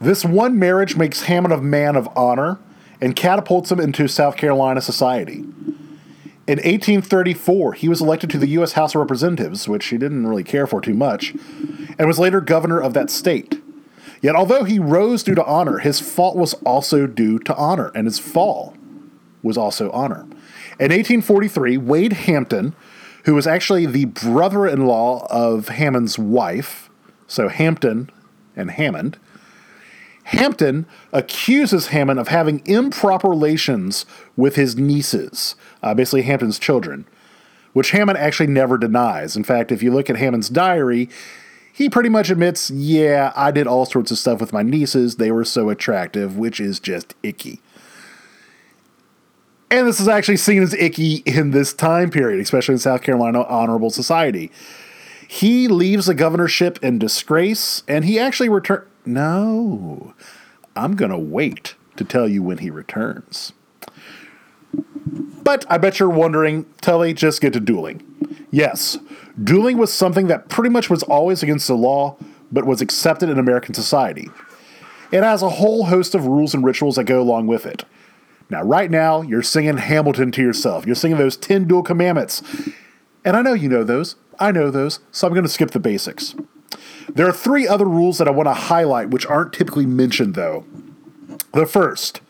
This 0.00 0.24
one 0.24 0.58
marriage 0.58 0.96
makes 0.96 1.22
Hammond 1.24 1.52
a 1.52 1.60
man 1.60 1.96
of 1.96 2.08
honor 2.16 2.58
and 3.00 3.14
catapults 3.14 3.70
him 3.70 3.80
into 3.80 4.08
South 4.08 4.36
Carolina 4.36 4.80
society. 4.80 5.44
In 6.48 6.56
1834, 6.56 7.74
he 7.74 7.90
was 7.90 8.00
elected 8.00 8.30
to 8.30 8.38
the 8.38 8.48
U.S. 8.48 8.72
House 8.72 8.94
of 8.94 9.00
Representatives, 9.00 9.68
which 9.68 9.84
he 9.88 9.98
didn't 9.98 10.26
really 10.26 10.42
care 10.42 10.66
for 10.66 10.80
too 10.80 10.94
much, 10.94 11.34
and 11.98 12.08
was 12.08 12.18
later 12.18 12.40
governor 12.40 12.80
of 12.80 12.94
that 12.94 13.10
state. 13.10 13.60
Yet, 14.22 14.34
although 14.34 14.64
he 14.64 14.78
rose 14.78 15.22
due 15.22 15.34
to 15.34 15.44
honor, 15.44 15.76
his 15.76 16.00
fall 16.00 16.34
was 16.34 16.54
also 16.64 17.06
due 17.06 17.38
to 17.40 17.54
honor, 17.54 17.92
and 17.94 18.06
his 18.06 18.18
fall 18.18 18.74
was 19.42 19.58
also 19.58 19.90
honor. 19.90 20.22
In 20.80 20.90
1843, 20.90 21.76
Wade 21.76 22.14
Hampton, 22.14 22.74
who 23.24 23.34
was 23.34 23.46
actually 23.46 23.84
the 23.84 24.06
brother 24.06 24.66
in 24.66 24.86
law 24.86 25.26
of 25.28 25.68
Hammond's 25.68 26.18
wife, 26.18 26.88
so 27.26 27.48
Hampton 27.48 28.08
and 28.56 28.70
Hammond, 28.70 29.18
Hampton 30.28 30.84
accuses 31.10 31.86
Hammond 31.86 32.20
of 32.20 32.28
having 32.28 32.60
improper 32.66 33.28
relations 33.28 34.04
with 34.36 34.56
his 34.56 34.76
nieces, 34.76 35.54
uh, 35.82 35.94
basically 35.94 36.20
Hampton's 36.20 36.58
children, 36.58 37.06
which 37.72 37.92
Hammond 37.92 38.18
actually 38.18 38.48
never 38.48 38.76
denies. 38.76 39.36
In 39.36 39.44
fact, 39.44 39.72
if 39.72 39.82
you 39.82 39.90
look 39.90 40.10
at 40.10 40.16
Hammond's 40.16 40.50
diary, 40.50 41.08
he 41.72 41.88
pretty 41.88 42.10
much 42.10 42.28
admits, 42.28 42.70
yeah, 42.70 43.32
I 43.36 43.50
did 43.50 43.66
all 43.66 43.86
sorts 43.86 44.10
of 44.10 44.18
stuff 44.18 44.38
with 44.38 44.52
my 44.52 44.62
nieces. 44.62 45.16
They 45.16 45.30
were 45.30 45.46
so 45.46 45.70
attractive, 45.70 46.36
which 46.36 46.60
is 46.60 46.78
just 46.78 47.14
icky. 47.22 47.62
And 49.70 49.86
this 49.86 49.98
is 49.98 50.08
actually 50.08 50.36
seen 50.36 50.62
as 50.62 50.74
icky 50.74 51.22
in 51.24 51.52
this 51.52 51.72
time 51.72 52.10
period, 52.10 52.40
especially 52.40 52.74
in 52.74 52.80
South 52.80 53.00
Carolina 53.00 53.44
Honorable 53.44 53.90
Society. 53.90 54.52
He 55.26 55.68
leaves 55.68 56.04
the 56.04 56.14
governorship 56.14 56.78
in 56.82 56.98
disgrace, 56.98 57.82
and 57.88 58.04
he 58.04 58.18
actually 58.18 58.50
returns. 58.50 58.84
No, 59.08 60.12
I'm 60.76 60.94
going 60.94 61.10
to 61.10 61.16
wait 61.16 61.76
to 61.96 62.04
tell 62.04 62.28
you 62.28 62.42
when 62.42 62.58
he 62.58 62.68
returns. 62.68 63.54
But 64.74 65.64
I 65.70 65.78
bet 65.78 65.98
you're 65.98 66.10
wondering, 66.10 66.66
Tully, 66.82 67.14
just 67.14 67.40
get 67.40 67.54
to 67.54 67.60
dueling. 67.60 68.02
Yes, 68.50 68.98
dueling 69.42 69.78
was 69.78 69.90
something 69.90 70.26
that 70.26 70.50
pretty 70.50 70.68
much 70.68 70.90
was 70.90 71.02
always 71.04 71.42
against 71.42 71.68
the 71.68 71.74
law, 71.74 72.18
but 72.52 72.66
was 72.66 72.82
accepted 72.82 73.30
in 73.30 73.38
American 73.38 73.72
society. 73.72 74.28
It 75.10 75.22
has 75.22 75.40
a 75.40 75.48
whole 75.48 75.86
host 75.86 76.14
of 76.14 76.26
rules 76.26 76.52
and 76.52 76.62
rituals 76.62 76.96
that 76.96 77.04
go 77.04 77.18
along 77.18 77.46
with 77.46 77.64
it. 77.64 77.84
Now, 78.50 78.62
right 78.62 78.90
now, 78.90 79.22
you're 79.22 79.42
singing 79.42 79.78
Hamilton 79.78 80.32
to 80.32 80.42
yourself. 80.42 80.84
You're 80.84 80.94
singing 80.94 81.16
those 81.16 81.38
10 81.38 81.66
duel 81.66 81.82
commandments. 81.82 82.42
And 83.24 83.38
I 83.38 83.40
know 83.40 83.54
you 83.54 83.70
know 83.70 83.84
those. 83.84 84.16
I 84.38 84.52
know 84.52 84.70
those, 84.70 85.00
so 85.12 85.26
I'm 85.26 85.32
going 85.32 85.46
to 85.46 85.50
skip 85.50 85.70
the 85.70 85.80
basics. 85.80 86.34
There 87.08 87.26
are 87.26 87.32
three 87.32 87.66
other 87.66 87.86
rules 87.86 88.18
that 88.18 88.28
I 88.28 88.32
want 88.32 88.48
to 88.48 88.54
highlight, 88.54 89.10
which 89.10 89.26
aren't 89.26 89.52
typically 89.52 89.86
mentioned, 89.86 90.34
though. 90.34 90.64
The 91.52 91.66
first 91.66 92.20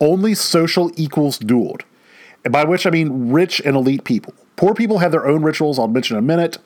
only 0.00 0.34
social 0.34 0.90
equals 0.96 1.38
dueled, 1.38 1.82
and 2.44 2.52
by 2.52 2.64
which 2.64 2.86
I 2.86 2.90
mean 2.90 3.30
rich 3.30 3.60
and 3.64 3.76
elite 3.76 4.04
people. 4.04 4.34
Poor 4.56 4.74
people 4.74 4.98
have 4.98 5.12
their 5.12 5.26
own 5.26 5.42
rituals, 5.42 5.78
I'll 5.78 5.88
mention 5.88 6.16
in 6.16 6.24
a 6.24 6.26
minute. 6.26 6.58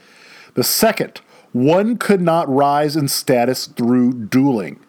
The 0.54 0.64
second, 0.64 1.20
one 1.52 1.96
could 1.96 2.20
not 2.20 2.48
rise 2.48 2.96
in 2.96 3.08
status 3.08 3.66
through 3.66 4.12
dueling. 4.26 4.80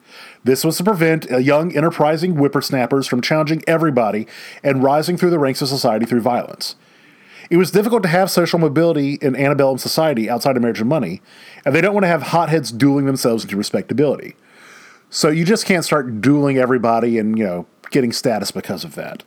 This 0.44 0.66
was 0.66 0.78
to 0.78 0.84
prevent 0.84 1.32
uh, 1.32 1.38
young, 1.38 1.76
enterprising 1.76 2.34
whippersnappers 2.34 3.08
from 3.08 3.22
challenging 3.22 3.64
everybody 3.68 4.28
and 4.64 4.84
rising 4.84 5.18
through 5.18 5.30
the 5.30 5.40
ranks 5.40 5.62
of 5.62 5.68
society 5.68 6.06
through 6.06 6.22
violence. 6.22 6.76
It 7.52 7.58
was 7.58 7.70
difficult 7.70 8.02
to 8.04 8.10
have 8.10 8.32
social 8.32 8.60
mobility 8.60 9.16
in 9.16 9.36
antebellum 9.36 9.78
society 9.78 10.30
outside 10.30 10.56
of 10.56 10.62
marriage 10.62 10.80
and 10.80 10.88
money, 10.88 11.22
and 11.66 11.76
they 11.76 11.82
don't 11.82 11.94
want 11.94 12.06
to 12.06 12.08
have 12.08 12.22
hotheads 12.22 12.72
dueling 12.72 13.08
themselves 13.08 13.44
into 13.44 13.58
respectability. 13.58 14.38
So 15.10 15.28
you 15.28 15.44
just 15.44 15.66
can't 15.66 15.84
start 15.84 16.22
dueling 16.22 16.58
everybody 16.58 17.18
and, 17.18 17.38
you 17.38 17.44
know, 17.44 17.68
getting 17.90 18.14
status 18.14 18.52
because 18.52 18.86
of 18.86 18.96
that. 18.96 19.24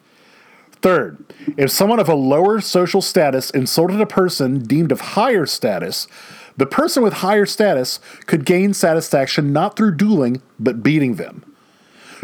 Third, 0.80 1.22
if 1.58 1.70
someone 1.70 2.00
of 2.00 2.08
a 2.08 2.14
lower 2.14 2.62
social 2.62 3.02
status 3.02 3.50
insulted 3.50 4.00
a 4.00 4.06
person 4.06 4.60
deemed 4.60 4.90
of 4.90 5.00
higher 5.00 5.44
status, 5.44 6.08
the 6.56 6.64
person 6.64 7.02
with 7.02 7.14
higher 7.14 7.44
status 7.44 8.00
could 8.24 8.46
gain 8.46 8.72
satisfaction 8.72 9.52
not 9.52 9.76
through 9.76 9.96
dueling, 9.96 10.40
but 10.58 10.82
beating 10.82 11.16
them. 11.16 11.44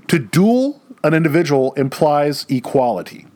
To 0.08 0.18
duel 0.18 0.80
an 1.04 1.12
individual 1.12 1.74
implies 1.74 2.46
equality. 2.48 3.26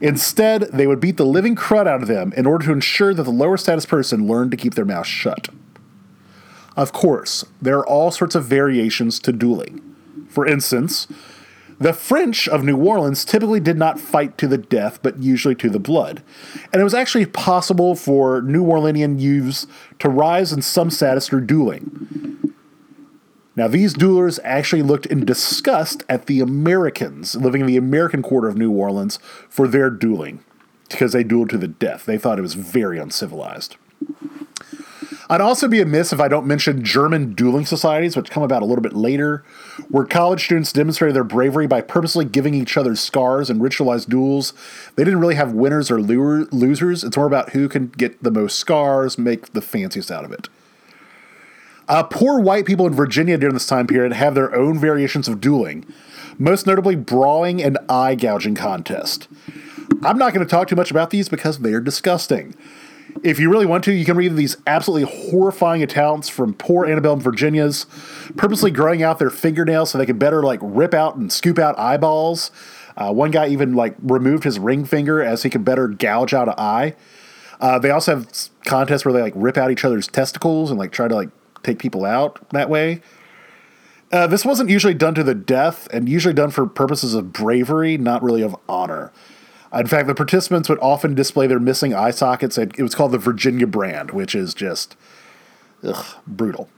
Instead, 0.00 0.62
they 0.72 0.86
would 0.86 1.00
beat 1.00 1.16
the 1.16 1.26
living 1.26 1.54
crud 1.54 1.86
out 1.86 2.02
of 2.02 2.08
them 2.08 2.32
in 2.36 2.46
order 2.46 2.66
to 2.66 2.72
ensure 2.72 3.14
that 3.14 3.22
the 3.22 3.30
lower 3.30 3.56
status 3.56 3.86
person 3.86 4.26
learned 4.26 4.50
to 4.50 4.56
keep 4.56 4.74
their 4.74 4.84
mouth 4.84 5.06
shut. 5.06 5.48
Of 6.76 6.92
course, 6.92 7.44
there 7.62 7.78
are 7.78 7.86
all 7.86 8.10
sorts 8.10 8.34
of 8.34 8.44
variations 8.44 9.18
to 9.20 9.32
dueling. 9.32 9.80
For 10.28 10.46
instance, 10.46 11.06
the 11.78 11.92
French 11.92 12.48
of 12.48 12.64
New 12.64 12.76
Orleans 12.76 13.24
typically 13.24 13.60
did 13.60 13.78
not 13.78 14.00
fight 14.00 14.38
to 14.38 14.48
the 14.48 14.58
death, 14.58 14.98
but 15.02 15.22
usually 15.22 15.54
to 15.56 15.68
the 15.68 15.78
blood. 15.78 16.22
And 16.72 16.80
it 16.80 16.84
was 16.84 16.94
actually 16.94 17.26
possible 17.26 17.94
for 17.94 18.40
New 18.42 18.64
Orleanian 18.64 19.20
youths 19.20 19.66
to 19.98 20.08
rise 20.08 20.52
in 20.52 20.62
some 20.62 20.90
status 20.90 21.28
through 21.28 21.46
dueling. 21.46 22.54
Now, 23.56 23.68
these 23.68 23.94
duelers 23.94 24.38
actually 24.44 24.82
looked 24.82 25.06
in 25.06 25.24
disgust 25.24 26.04
at 26.10 26.26
the 26.26 26.40
Americans 26.40 27.34
living 27.34 27.62
in 27.62 27.66
the 27.66 27.78
American 27.78 28.22
quarter 28.22 28.48
of 28.48 28.56
New 28.56 28.70
Orleans 28.70 29.18
for 29.48 29.66
their 29.66 29.88
dueling, 29.88 30.44
because 30.90 31.12
they 31.12 31.24
dueled 31.24 31.48
to 31.50 31.58
the 31.58 31.66
death. 31.66 32.04
They 32.04 32.18
thought 32.18 32.38
it 32.38 32.42
was 32.42 32.54
very 32.54 32.98
uncivilized. 32.98 33.76
I'd 35.28 35.40
also 35.40 35.66
be 35.66 35.80
amiss 35.80 36.12
if 36.12 36.20
I 36.20 36.28
don't 36.28 36.46
mention 36.46 36.84
German 36.84 37.32
dueling 37.32 37.66
societies, 37.66 38.14
which 38.14 38.30
come 38.30 38.44
about 38.44 38.62
a 38.62 38.66
little 38.66 38.82
bit 38.82 38.92
later, 38.92 39.42
where 39.88 40.04
college 40.04 40.44
students 40.44 40.72
demonstrated 40.72 41.16
their 41.16 41.24
bravery 41.24 41.66
by 41.66 41.80
purposely 41.80 42.24
giving 42.24 42.54
each 42.54 42.76
other 42.76 42.94
scars 42.94 43.50
and 43.50 43.60
ritualized 43.60 44.08
duels. 44.08 44.52
They 44.94 45.02
didn't 45.02 45.18
really 45.18 45.34
have 45.34 45.52
winners 45.52 45.90
or 45.90 46.00
losers. 46.00 47.02
It's 47.02 47.16
more 47.16 47.26
about 47.26 47.50
who 47.50 47.68
can 47.68 47.88
get 47.88 48.22
the 48.22 48.30
most 48.30 48.58
scars, 48.58 49.18
make 49.18 49.52
the 49.52 49.62
fanciest 49.62 50.12
out 50.12 50.24
of 50.24 50.30
it. 50.30 50.48
Uh, 51.88 52.02
poor 52.02 52.40
white 52.40 52.66
people 52.66 52.86
in 52.86 52.94
Virginia 52.94 53.38
during 53.38 53.54
this 53.54 53.66
time 53.66 53.86
period 53.86 54.12
have 54.12 54.34
their 54.34 54.54
own 54.54 54.78
variations 54.78 55.28
of 55.28 55.40
dueling, 55.40 55.84
most 56.38 56.66
notably 56.66 56.96
brawling 56.96 57.62
and 57.62 57.78
eye 57.88 58.14
gouging 58.14 58.54
contest. 58.54 59.28
I'm 60.02 60.18
not 60.18 60.34
going 60.34 60.44
to 60.44 60.50
talk 60.50 60.68
too 60.68 60.76
much 60.76 60.90
about 60.90 61.10
these 61.10 61.28
because 61.28 61.58
they're 61.58 61.80
disgusting. 61.80 62.54
If 63.22 63.38
you 63.38 63.50
really 63.50 63.66
want 63.66 63.84
to, 63.84 63.92
you 63.92 64.04
can 64.04 64.16
read 64.16 64.34
these 64.36 64.56
absolutely 64.66 65.30
horrifying 65.30 65.82
accounts 65.82 66.28
from 66.28 66.54
poor 66.54 66.84
Annabelle 66.84 67.12
antebellum 67.12 67.20
Virginias, 67.20 67.86
purposely 68.36 68.70
growing 68.70 69.02
out 69.02 69.18
their 69.18 69.30
fingernails 69.30 69.90
so 69.90 69.98
they 69.98 70.06
could 70.06 70.18
better 70.18 70.42
like 70.42 70.60
rip 70.62 70.92
out 70.92 71.16
and 71.16 71.32
scoop 71.32 71.58
out 71.58 71.78
eyeballs. 71.78 72.50
Uh, 72.96 73.12
one 73.12 73.30
guy 73.30 73.46
even 73.46 73.74
like 73.74 73.94
removed 74.02 74.44
his 74.44 74.58
ring 74.58 74.84
finger 74.84 75.22
as 75.22 75.44
he 75.44 75.50
could 75.50 75.64
better 75.64 75.88
gouge 75.88 76.34
out 76.34 76.48
an 76.48 76.54
eye. 76.58 76.94
Uh, 77.60 77.78
they 77.78 77.90
also 77.90 78.16
have 78.16 78.28
contests 78.64 79.04
where 79.04 79.14
they 79.14 79.22
like 79.22 79.32
rip 79.36 79.56
out 79.56 79.70
each 79.70 79.84
other's 79.84 80.08
testicles 80.08 80.70
and 80.70 80.78
like 80.78 80.92
try 80.92 81.08
to 81.08 81.14
like 81.14 81.30
take 81.66 81.78
people 81.78 82.04
out 82.04 82.38
that 82.50 82.70
way. 82.70 83.00
Uh, 84.12 84.26
this 84.26 84.44
wasn't 84.44 84.70
usually 84.70 84.94
done 84.94 85.14
to 85.14 85.24
the 85.24 85.34
death 85.34 85.88
and 85.92 86.08
usually 86.08 86.34
done 86.34 86.50
for 86.50 86.66
purposes 86.66 87.14
of 87.14 87.32
bravery, 87.32 87.98
not 87.98 88.22
really 88.22 88.42
of 88.42 88.56
honor. 88.68 89.12
In 89.74 89.88
fact, 89.88 90.06
the 90.06 90.14
participants 90.14 90.68
would 90.68 90.78
often 90.78 91.14
display 91.14 91.46
their 91.46 91.58
missing 91.58 91.92
eye 91.92 92.12
sockets. 92.12 92.56
It 92.56 92.78
was 92.78 92.94
called 92.94 93.12
the 93.12 93.18
Virginia 93.18 93.66
brand, 93.66 94.12
which 94.12 94.34
is 94.34 94.54
just 94.54 94.96
ugh, 95.82 96.04
brutal. 96.26 96.70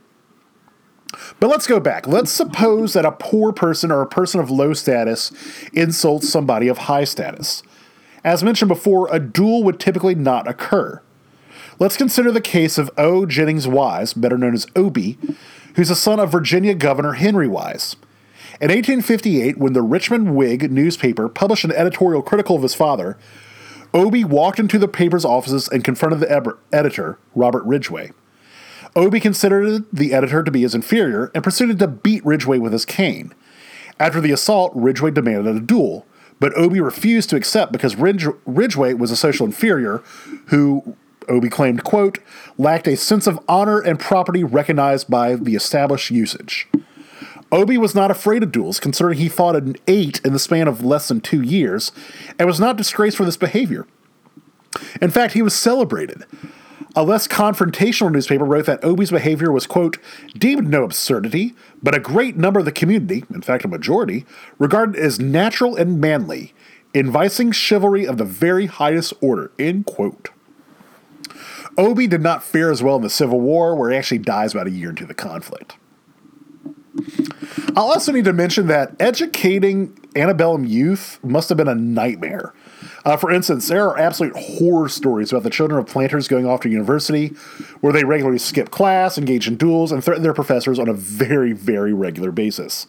But 1.38 1.48
let's 1.48 1.66
go 1.66 1.80
back. 1.80 2.06
Let's 2.06 2.30
suppose 2.30 2.94
that 2.94 3.04
a 3.04 3.12
poor 3.12 3.52
person 3.52 3.90
or 3.90 4.00
a 4.02 4.06
person 4.06 4.40
of 4.40 4.50
low 4.50 4.72
status 4.72 5.32
insults 5.72 6.28
somebody 6.28 6.68
of 6.68 6.78
high 6.78 7.04
status. 7.04 7.62
As 8.24 8.42
mentioned 8.42 8.68
before, 8.68 9.08
a 9.12 9.20
duel 9.20 9.62
would 9.64 9.78
typically 9.78 10.14
not 10.14 10.48
occur. 10.48 11.00
Let's 11.80 11.96
consider 11.96 12.32
the 12.32 12.40
case 12.40 12.76
of 12.76 12.90
O. 12.98 13.24
Jennings 13.24 13.68
Wise, 13.68 14.12
better 14.12 14.36
known 14.36 14.54
as 14.54 14.66
Obie, 14.74 15.16
who's 15.76 15.88
the 15.88 15.94
son 15.94 16.18
of 16.18 16.32
Virginia 16.32 16.74
Governor 16.74 17.12
Henry 17.12 17.46
Wise. 17.46 17.94
In 18.60 18.68
1858, 18.68 19.58
when 19.58 19.74
the 19.74 19.82
Richmond 19.82 20.34
Whig 20.34 20.72
newspaper 20.72 21.28
published 21.28 21.64
an 21.64 21.70
editorial 21.70 22.20
critical 22.22 22.56
of 22.56 22.62
his 22.62 22.74
father, 22.74 23.16
Obie 23.94 24.24
walked 24.24 24.58
into 24.58 24.78
the 24.78 24.88
paper's 24.88 25.24
offices 25.24 25.68
and 25.68 25.84
confronted 25.84 26.18
the 26.18 26.56
editor, 26.72 27.18
Robert 27.36 27.64
Ridgway. 27.64 28.10
Obie 28.96 29.20
considered 29.20 29.84
the 29.92 30.12
editor 30.12 30.42
to 30.42 30.50
be 30.50 30.62
his 30.62 30.74
inferior 30.74 31.30
and 31.32 31.44
proceeded 31.44 31.78
to 31.78 31.86
beat 31.86 32.26
Ridgway 32.26 32.58
with 32.58 32.72
his 32.72 32.84
cane. 32.84 33.32
After 34.00 34.20
the 34.20 34.32
assault, 34.32 34.72
Ridgway 34.74 35.12
demanded 35.12 35.54
a 35.54 35.60
duel, 35.60 36.06
but 36.40 36.56
Obie 36.56 36.80
refused 36.80 37.30
to 37.30 37.36
accept 37.36 37.70
because 37.70 37.94
Ridge- 37.94 38.26
Ridgway 38.46 38.94
was 38.94 39.12
a 39.12 39.16
social 39.16 39.46
inferior 39.46 40.02
who 40.46 40.96
Obie 41.28 41.48
claimed, 41.48 41.84
quote, 41.84 42.18
lacked 42.56 42.88
a 42.88 42.96
sense 42.96 43.26
of 43.26 43.40
honor 43.48 43.80
and 43.80 43.98
property 43.98 44.44
recognized 44.44 45.10
by 45.10 45.34
the 45.36 45.54
established 45.54 46.10
usage. 46.10 46.68
Obie 47.50 47.78
was 47.78 47.94
not 47.94 48.10
afraid 48.10 48.42
of 48.42 48.52
duels, 48.52 48.78
considering 48.78 49.18
he 49.18 49.28
fought 49.28 49.56
an 49.56 49.76
eight 49.86 50.20
in 50.24 50.32
the 50.32 50.38
span 50.38 50.68
of 50.68 50.84
less 50.84 51.08
than 51.08 51.20
two 51.20 51.40
years, 51.40 51.92
and 52.38 52.46
was 52.46 52.60
not 52.60 52.76
disgraced 52.76 53.16
for 53.16 53.24
this 53.24 53.38
behavior. 53.38 53.86
In 55.00 55.10
fact, 55.10 55.32
he 55.32 55.42
was 55.42 55.54
celebrated. 55.54 56.24
A 56.94 57.04
less 57.04 57.28
confrontational 57.28 58.12
newspaper 58.12 58.44
wrote 58.44 58.66
that 58.66 58.84
Obie's 58.84 59.10
behavior 59.10 59.52
was, 59.52 59.66
quote, 59.66 59.98
deemed 60.36 60.68
no 60.68 60.84
absurdity, 60.84 61.54
but 61.82 61.94
a 61.94 62.00
great 62.00 62.36
number 62.36 62.58
of 62.58 62.66
the 62.66 62.72
community, 62.72 63.24
in 63.32 63.40
fact 63.40 63.64
a 63.64 63.68
majority, 63.68 64.26
regarded 64.58 64.96
as 64.96 65.20
natural 65.20 65.76
and 65.76 66.00
manly, 66.00 66.52
inviting 66.92 67.52
chivalry 67.52 68.06
of 68.06 68.18
the 68.18 68.24
very 68.24 68.66
highest 68.66 69.12
order, 69.20 69.52
end 69.58 69.86
quote. 69.86 70.30
Obie 71.78 72.08
did 72.08 72.20
not 72.20 72.42
fare 72.42 72.70
as 72.70 72.82
well 72.82 72.96
in 72.96 73.02
the 73.02 73.10
Civil 73.10 73.40
War, 73.40 73.76
where 73.76 73.90
he 73.90 73.96
actually 73.96 74.18
dies 74.18 74.52
about 74.52 74.66
a 74.66 74.70
year 74.70 74.90
into 74.90 75.06
the 75.06 75.14
conflict. 75.14 75.76
I'll 77.76 77.92
also 77.92 78.10
need 78.10 78.24
to 78.24 78.32
mention 78.32 78.66
that 78.66 78.96
educating 78.98 79.96
antebellum 80.16 80.64
youth 80.64 81.20
must 81.22 81.48
have 81.48 81.56
been 81.56 81.68
a 81.68 81.74
nightmare. 81.74 82.52
Uh, 83.04 83.16
for 83.16 83.30
instance, 83.30 83.68
there 83.68 83.88
are 83.88 83.96
absolute 83.96 84.36
horror 84.36 84.88
stories 84.88 85.30
about 85.30 85.44
the 85.44 85.50
children 85.50 85.78
of 85.78 85.86
planters 85.86 86.26
going 86.26 86.44
off 86.44 86.60
to 86.62 86.68
university, 86.68 87.28
where 87.80 87.92
they 87.92 88.02
regularly 88.02 88.38
skip 88.38 88.70
class, 88.70 89.16
engage 89.16 89.46
in 89.46 89.56
duels, 89.56 89.92
and 89.92 90.02
threaten 90.02 90.24
their 90.24 90.34
professors 90.34 90.78
on 90.78 90.88
a 90.88 90.92
very, 90.92 91.52
very 91.52 91.92
regular 91.92 92.32
basis. 92.32 92.88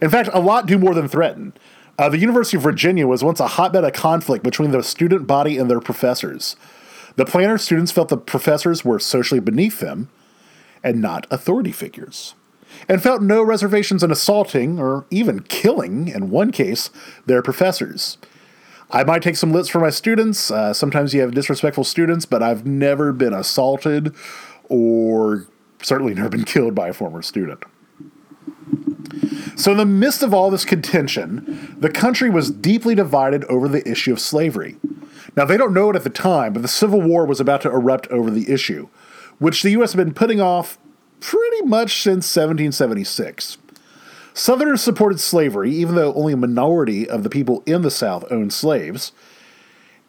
In 0.00 0.10
fact, 0.10 0.30
a 0.32 0.40
lot 0.40 0.66
do 0.66 0.78
more 0.78 0.94
than 0.94 1.08
threaten. 1.08 1.52
Uh, 1.98 2.08
the 2.08 2.18
University 2.18 2.56
of 2.56 2.62
Virginia 2.62 3.06
was 3.06 3.24
once 3.24 3.40
a 3.40 3.48
hotbed 3.48 3.84
of 3.84 3.92
conflict 3.92 4.44
between 4.44 4.70
the 4.70 4.82
student 4.82 5.26
body 5.26 5.58
and 5.58 5.68
their 5.68 5.80
professors. 5.80 6.56
The 7.16 7.24
planter 7.24 7.58
students 7.58 7.92
felt 7.92 8.08
the 8.08 8.16
professors 8.16 8.84
were 8.84 8.98
socially 8.98 9.40
beneath 9.40 9.80
them 9.80 10.08
and 10.82 11.00
not 11.00 11.26
authority 11.30 11.72
figures, 11.72 12.34
and 12.88 13.02
felt 13.02 13.22
no 13.22 13.42
reservations 13.42 14.02
in 14.02 14.10
assaulting 14.10 14.78
or 14.78 15.06
even 15.10 15.40
killing, 15.40 16.08
in 16.08 16.30
one 16.30 16.50
case, 16.50 16.90
their 17.26 17.42
professors. 17.42 18.18
I 18.90 19.02
might 19.04 19.22
take 19.22 19.36
some 19.36 19.52
licks 19.52 19.68
for 19.68 19.80
my 19.80 19.90
students. 19.90 20.50
Uh, 20.50 20.72
sometimes 20.74 21.14
you 21.14 21.20
have 21.22 21.32
disrespectful 21.32 21.84
students, 21.84 22.26
but 22.26 22.42
I've 22.42 22.66
never 22.66 23.12
been 23.12 23.32
assaulted 23.32 24.14
or 24.68 25.46
certainly 25.82 26.14
never 26.14 26.28
been 26.28 26.44
killed 26.44 26.74
by 26.74 26.88
a 26.88 26.92
former 26.92 27.22
student. 27.22 27.64
So, 29.56 29.70
in 29.70 29.78
the 29.78 29.86
midst 29.86 30.22
of 30.22 30.34
all 30.34 30.50
this 30.50 30.64
contention, 30.64 31.76
the 31.78 31.90
country 31.90 32.28
was 32.28 32.50
deeply 32.50 32.94
divided 32.94 33.44
over 33.44 33.68
the 33.68 33.88
issue 33.88 34.12
of 34.12 34.20
slavery. 34.20 34.76
Now, 35.36 35.44
they 35.44 35.56
don't 35.56 35.74
know 35.74 35.90
it 35.90 35.96
at 35.96 36.04
the 36.04 36.10
time, 36.10 36.52
but 36.52 36.62
the 36.62 36.68
Civil 36.68 37.00
War 37.00 37.26
was 37.26 37.40
about 37.40 37.60
to 37.62 37.70
erupt 37.70 38.06
over 38.08 38.30
the 38.30 38.50
issue, 38.50 38.88
which 39.38 39.62
the 39.62 39.70
U.S. 39.72 39.92
had 39.92 40.04
been 40.04 40.14
putting 40.14 40.40
off 40.40 40.78
pretty 41.20 41.62
much 41.62 42.02
since 42.02 42.24
1776. 42.36 43.58
Southerners 44.32 44.82
supported 44.82 45.20
slavery, 45.20 45.70
even 45.70 45.94
though 45.94 46.12
only 46.14 46.32
a 46.32 46.36
minority 46.36 47.08
of 47.08 47.22
the 47.22 47.30
people 47.30 47.62
in 47.66 47.82
the 47.82 47.90
South 47.90 48.24
owned 48.30 48.52
slaves. 48.52 49.12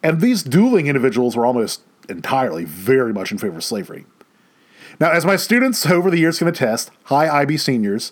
And 0.03 0.19
these 0.19 0.43
dueling 0.43 0.87
individuals 0.87 1.35
were 1.35 1.45
almost 1.45 1.81
entirely 2.09 2.65
very 2.65 3.13
much 3.13 3.31
in 3.31 3.37
favor 3.37 3.57
of 3.57 3.63
slavery. 3.63 4.05
Now, 4.99 5.11
as 5.11 5.25
my 5.25 5.35
students 5.35 5.85
over 5.85 6.09
the 6.09 6.17
years 6.17 6.39
can 6.39 6.47
attest, 6.47 6.91
high 7.05 7.41
IB 7.41 7.57
seniors, 7.57 8.11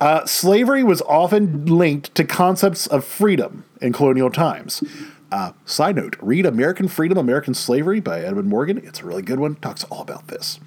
uh, 0.00 0.26
slavery 0.26 0.84
was 0.84 1.02
often 1.02 1.66
linked 1.66 2.14
to 2.14 2.24
concepts 2.24 2.86
of 2.86 3.04
freedom 3.04 3.64
in 3.80 3.92
colonial 3.92 4.30
times. 4.30 4.82
Uh, 5.36 5.52
side 5.66 5.96
note, 5.96 6.16
read 6.22 6.46
American 6.46 6.88
Freedom, 6.88 7.18
American 7.18 7.52
Slavery 7.52 8.00
by 8.00 8.22
Edwin 8.22 8.48
Morgan. 8.48 8.78
It's 8.78 9.00
a 9.00 9.04
really 9.04 9.20
good 9.20 9.38
one. 9.38 9.56
Talks 9.56 9.84
all 9.84 10.00
about 10.00 10.28
this. 10.28 10.58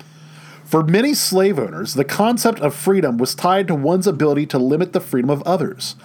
For 0.64 0.84
many 0.84 1.16
slave 1.16 1.58
owners, 1.58 1.96
the 1.96 2.06
concept 2.06 2.60
of 2.60 2.76
freedom 2.76 3.18
was 3.18 3.34
tied 3.34 3.68
to 3.70 3.74
one's 3.74 4.06
ability 4.06 4.46
to 4.46 4.60
limit 4.60 4.94
the 4.94 5.00
freedom 5.02 5.32
of 5.32 5.42
others. 5.42 5.96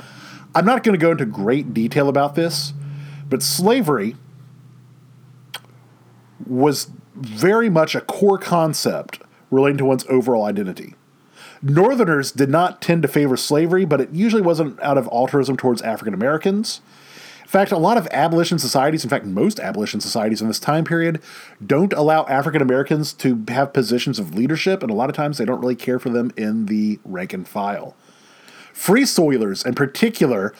I'm 0.54 0.64
not 0.64 0.82
going 0.82 0.98
to 0.98 1.02
go 1.02 1.10
into 1.10 1.26
great 1.26 1.74
detail 1.74 2.08
about 2.08 2.36
this, 2.36 2.72
but 3.28 3.42
slavery 3.42 4.16
was 6.46 6.90
very 7.14 7.68
much 7.68 7.94
a 7.94 8.00
core 8.00 8.38
concept 8.38 9.20
relating 9.50 9.76
to 9.76 9.84
one's 9.84 10.06
overall 10.08 10.46
identity. 10.46 10.94
Northerners 11.60 12.32
did 12.32 12.48
not 12.48 12.80
tend 12.80 13.02
to 13.02 13.08
favor 13.08 13.36
slavery, 13.36 13.84
but 13.84 14.00
it 14.00 14.08
usually 14.14 14.40
wasn't 14.40 14.80
out 14.82 14.96
of 14.96 15.06
altruism 15.08 15.58
towards 15.58 15.82
African 15.82 16.14
Americans. 16.14 16.80
In 17.44 17.50
fact, 17.50 17.72
a 17.72 17.78
lot 17.78 17.98
of 17.98 18.08
abolition 18.10 18.58
societies, 18.58 19.04
in 19.04 19.10
fact, 19.10 19.26
most 19.26 19.60
abolition 19.60 20.00
societies 20.00 20.40
in 20.40 20.48
this 20.48 20.58
time 20.58 20.84
period, 20.84 21.20
don't 21.64 21.92
allow 21.92 22.24
African 22.24 22.62
Americans 22.62 23.12
to 23.12 23.44
have 23.48 23.74
positions 23.74 24.18
of 24.18 24.34
leadership, 24.34 24.82
and 24.82 24.90
a 24.90 24.94
lot 24.94 25.10
of 25.10 25.14
times 25.14 25.36
they 25.36 25.44
don't 25.44 25.60
really 25.60 25.76
care 25.76 25.98
for 25.98 26.08
them 26.08 26.32
in 26.36 26.66
the 26.66 26.98
rank 27.04 27.34
and 27.34 27.46
file. 27.46 27.94
Free 28.72 29.02
soilers, 29.02 29.64
in 29.64 29.74
particular, 29.74 30.54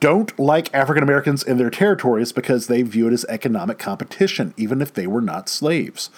don't 0.00 0.38
like 0.38 0.72
African 0.72 1.02
Americans 1.02 1.42
in 1.42 1.58
their 1.58 1.70
territories 1.70 2.32
because 2.32 2.68
they 2.68 2.82
view 2.82 3.08
it 3.08 3.12
as 3.12 3.26
economic 3.28 3.78
competition, 3.78 4.54
even 4.56 4.80
if 4.80 4.94
they 4.94 5.08
were 5.08 5.20
not 5.20 5.48
slaves. 5.48 6.08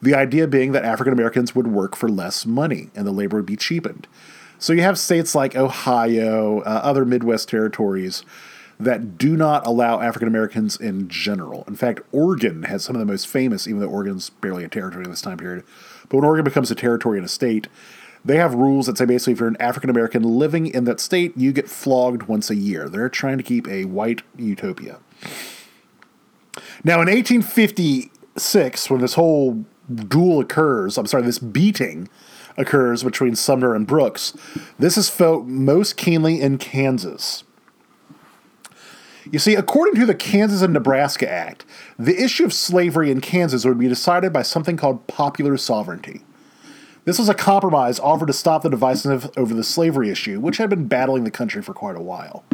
The 0.00 0.14
idea 0.14 0.46
being 0.46 0.70
that 0.72 0.84
African 0.84 1.12
Americans 1.12 1.54
would 1.54 1.66
work 1.66 1.96
for 1.96 2.08
less 2.08 2.46
money 2.46 2.90
and 2.94 3.04
the 3.04 3.12
labor 3.12 3.38
would 3.38 3.46
be 3.46 3.56
cheapened. 3.56 4.06
So 4.60 4.72
you 4.72 4.82
have 4.82 4.98
states 4.98 5.34
like 5.34 5.56
Ohio, 5.56 6.60
uh, 6.60 6.80
other 6.84 7.04
Midwest 7.04 7.48
territories 7.48 8.24
that 8.80 9.18
do 9.18 9.36
not 9.36 9.66
allow 9.66 10.00
African 10.00 10.28
Americans 10.28 10.76
in 10.76 11.08
general. 11.08 11.64
In 11.66 11.74
fact, 11.74 12.00
Oregon 12.12 12.64
has 12.64 12.84
some 12.84 12.94
of 12.94 13.00
the 13.00 13.06
most 13.06 13.26
famous, 13.26 13.66
even 13.66 13.80
though 13.80 13.88
Oregon's 13.88 14.30
barely 14.30 14.64
a 14.64 14.68
territory 14.68 15.04
in 15.04 15.10
this 15.10 15.20
time 15.20 15.38
period. 15.38 15.64
But 16.08 16.18
when 16.18 16.24
Oregon 16.24 16.44
becomes 16.44 16.70
a 16.70 16.76
territory 16.76 17.18
and 17.18 17.24
a 17.24 17.28
state, 17.28 17.66
they 18.24 18.36
have 18.36 18.54
rules 18.54 18.86
that 18.86 18.98
say 18.98 19.04
basically 19.04 19.32
if 19.32 19.40
you're 19.40 19.48
an 19.48 19.56
African 19.60 19.90
American 19.90 20.22
living 20.22 20.66
in 20.66 20.84
that 20.84 21.00
state, 21.00 21.36
you 21.36 21.52
get 21.52 21.68
flogged 21.68 22.24
once 22.24 22.50
a 22.50 22.56
year. 22.56 22.88
They're 22.88 23.08
trying 23.08 23.38
to 23.38 23.44
keep 23.44 23.66
a 23.68 23.84
white 23.84 24.22
utopia. 24.36 24.98
Now, 26.84 27.00
in 27.00 27.08
1856, 27.08 28.90
when 28.90 29.00
this 29.00 29.14
whole 29.14 29.64
duel 29.88 30.40
occurs, 30.40 30.98
I'm 30.98 31.06
sorry, 31.06 31.24
this 31.24 31.38
beating 31.38 32.08
occurs 32.56 33.02
between 33.02 33.34
Sumner 33.34 33.74
and 33.74 33.86
Brooks, 33.86 34.36
this 34.78 34.96
is 34.96 35.08
felt 35.08 35.46
most 35.46 35.96
keenly 35.96 36.40
in 36.40 36.58
Kansas. 36.58 37.44
You 39.30 39.38
see, 39.38 39.54
according 39.54 39.96
to 39.96 40.06
the 40.06 40.14
Kansas 40.14 40.62
and 40.62 40.72
Nebraska 40.72 41.30
Act, 41.30 41.66
the 41.98 42.22
issue 42.22 42.44
of 42.44 42.52
slavery 42.52 43.10
in 43.10 43.20
Kansas 43.20 43.64
would 43.64 43.78
be 43.78 43.88
decided 43.88 44.32
by 44.32 44.42
something 44.42 44.76
called 44.76 45.06
popular 45.06 45.58
sovereignty. 45.58 46.22
This 47.04 47.18
was 47.18 47.28
a 47.28 47.34
compromise 47.34 48.00
offered 48.00 48.26
to 48.26 48.32
stop 48.32 48.62
the 48.62 48.70
divisiveness 48.70 49.30
over 49.36 49.54
the 49.54 49.64
slavery 49.64 50.10
issue, 50.10 50.40
which 50.40 50.56
had 50.56 50.70
been 50.70 50.88
battling 50.88 51.24
the 51.24 51.30
country 51.30 51.62
for 51.62 51.74
quite 51.74 51.96
a 51.96 52.02
while. 52.02 52.44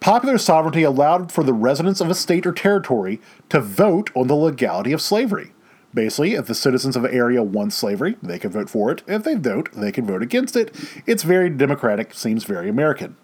Popular 0.00 0.38
sovereignty 0.38 0.84
allowed 0.84 1.32
for 1.32 1.42
the 1.42 1.52
residents 1.52 2.00
of 2.00 2.08
a 2.08 2.14
state 2.14 2.46
or 2.46 2.52
territory 2.52 3.20
to 3.50 3.60
vote 3.60 4.10
on 4.14 4.26
the 4.26 4.34
legality 4.34 4.92
of 4.92 5.02
slavery. 5.02 5.52
Basically, 5.92 6.34
if 6.34 6.46
the 6.46 6.54
citizens 6.54 6.96
of 6.96 7.04
an 7.04 7.14
area 7.14 7.42
want 7.42 7.72
slavery, 7.72 8.16
they 8.22 8.38
can 8.38 8.50
vote 8.50 8.70
for 8.70 8.90
it. 8.90 9.02
If 9.06 9.24
they 9.24 9.34
don't, 9.34 9.70
they 9.72 9.90
can 9.90 10.06
vote 10.06 10.22
against 10.22 10.54
it. 10.56 10.74
It's 11.06 11.22
very 11.22 11.50
democratic, 11.50 12.14
seems 12.14 12.44
very 12.44 12.68
American. 12.68 13.16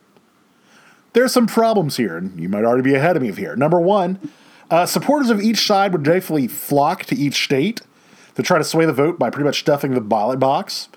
There's 1.14 1.32
some 1.32 1.46
problems 1.46 1.96
here, 1.96 2.16
and 2.16 2.38
you 2.38 2.48
might 2.48 2.64
already 2.64 2.82
be 2.82 2.94
ahead 2.94 3.16
of 3.16 3.22
me 3.22 3.32
here. 3.32 3.54
Number 3.56 3.80
one, 3.80 4.18
uh, 4.68 4.84
supporters 4.84 5.30
of 5.30 5.40
each 5.40 5.64
side 5.64 5.92
would 5.92 6.02
definitely 6.02 6.48
flock 6.48 7.04
to 7.04 7.16
each 7.16 7.44
state 7.44 7.80
to 8.34 8.42
try 8.42 8.58
to 8.58 8.64
sway 8.64 8.84
the 8.84 8.92
vote 8.92 9.16
by 9.18 9.30
pretty 9.30 9.44
much 9.44 9.60
stuffing 9.60 9.94
the 9.94 10.00
ballot 10.00 10.40
box. 10.40 10.88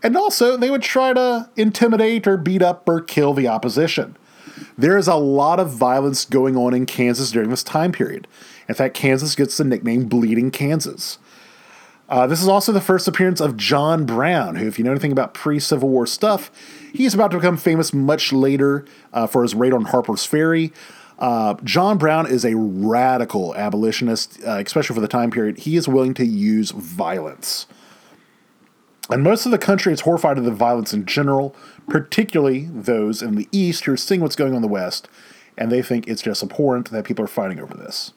And 0.00 0.16
also, 0.16 0.56
they 0.56 0.70
would 0.70 0.82
try 0.82 1.12
to 1.12 1.50
intimidate 1.56 2.26
or 2.26 2.36
beat 2.36 2.62
up 2.62 2.88
or 2.88 3.00
kill 3.00 3.34
the 3.34 3.48
opposition. 3.48 4.16
There 4.78 4.96
is 4.96 5.08
a 5.08 5.16
lot 5.16 5.58
of 5.58 5.70
violence 5.70 6.24
going 6.24 6.56
on 6.56 6.72
in 6.72 6.86
Kansas 6.86 7.32
during 7.32 7.50
this 7.50 7.64
time 7.64 7.90
period. 7.90 8.28
In 8.68 8.76
fact, 8.76 8.94
Kansas 8.94 9.34
gets 9.34 9.56
the 9.56 9.64
nickname 9.64 10.04
Bleeding 10.04 10.52
Kansas. 10.52 11.18
Uh, 12.08 12.26
this 12.26 12.42
is 12.42 12.48
also 12.48 12.70
the 12.70 12.80
first 12.80 13.08
appearance 13.08 13.40
of 13.40 13.56
John 13.56 14.04
Brown, 14.04 14.56
who, 14.56 14.66
if 14.66 14.78
you 14.78 14.84
know 14.84 14.90
anything 14.90 15.12
about 15.12 15.32
pre 15.32 15.58
Civil 15.58 15.88
War 15.88 16.06
stuff, 16.06 16.50
he's 16.92 17.14
about 17.14 17.30
to 17.30 17.38
become 17.38 17.56
famous 17.56 17.94
much 17.94 18.32
later 18.32 18.84
uh, 19.12 19.26
for 19.26 19.42
his 19.42 19.54
raid 19.54 19.72
on 19.72 19.86
Harper's 19.86 20.26
Ferry. 20.26 20.72
Uh, 21.18 21.54
John 21.64 21.96
Brown 21.96 22.26
is 22.26 22.44
a 22.44 22.56
radical 22.56 23.54
abolitionist, 23.54 24.40
uh, 24.46 24.62
especially 24.64 24.94
for 24.94 25.00
the 25.00 25.08
time 25.08 25.30
period. 25.30 25.58
He 25.58 25.76
is 25.76 25.88
willing 25.88 26.12
to 26.14 26.26
use 26.26 26.72
violence. 26.72 27.66
And 29.10 29.22
most 29.22 29.46
of 29.46 29.52
the 29.52 29.58
country 29.58 29.92
is 29.92 30.00
horrified 30.00 30.38
at 30.38 30.44
the 30.44 30.50
violence 30.50 30.92
in 30.92 31.06
general, 31.06 31.54
particularly 31.88 32.68
those 32.72 33.22
in 33.22 33.36
the 33.36 33.48
East 33.52 33.84
who 33.84 33.92
are 33.92 33.96
seeing 33.96 34.20
what's 34.20 34.36
going 34.36 34.52
on 34.52 34.56
in 34.56 34.62
the 34.62 34.68
West, 34.68 35.08
and 35.56 35.70
they 35.70 35.82
think 35.82 36.08
it's 36.08 36.22
just 36.22 36.42
abhorrent 36.42 36.90
that 36.90 37.04
people 37.04 37.24
are 37.24 37.28
fighting 37.28 37.60
over 37.60 37.74
this. 37.74 38.12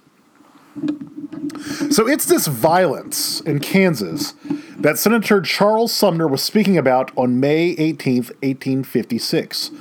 So 1.91 2.07
it's 2.07 2.25
this 2.25 2.47
violence 2.47 3.41
in 3.41 3.59
Kansas 3.59 4.33
that 4.77 4.97
Senator 4.97 5.41
Charles 5.41 5.93
Sumner 5.93 6.27
was 6.27 6.43
speaking 6.43 6.77
about 6.77 7.11
on 7.17 7.39
May 7.39 7.75
18th, 7.75 8.29
1856, 8.41 9.71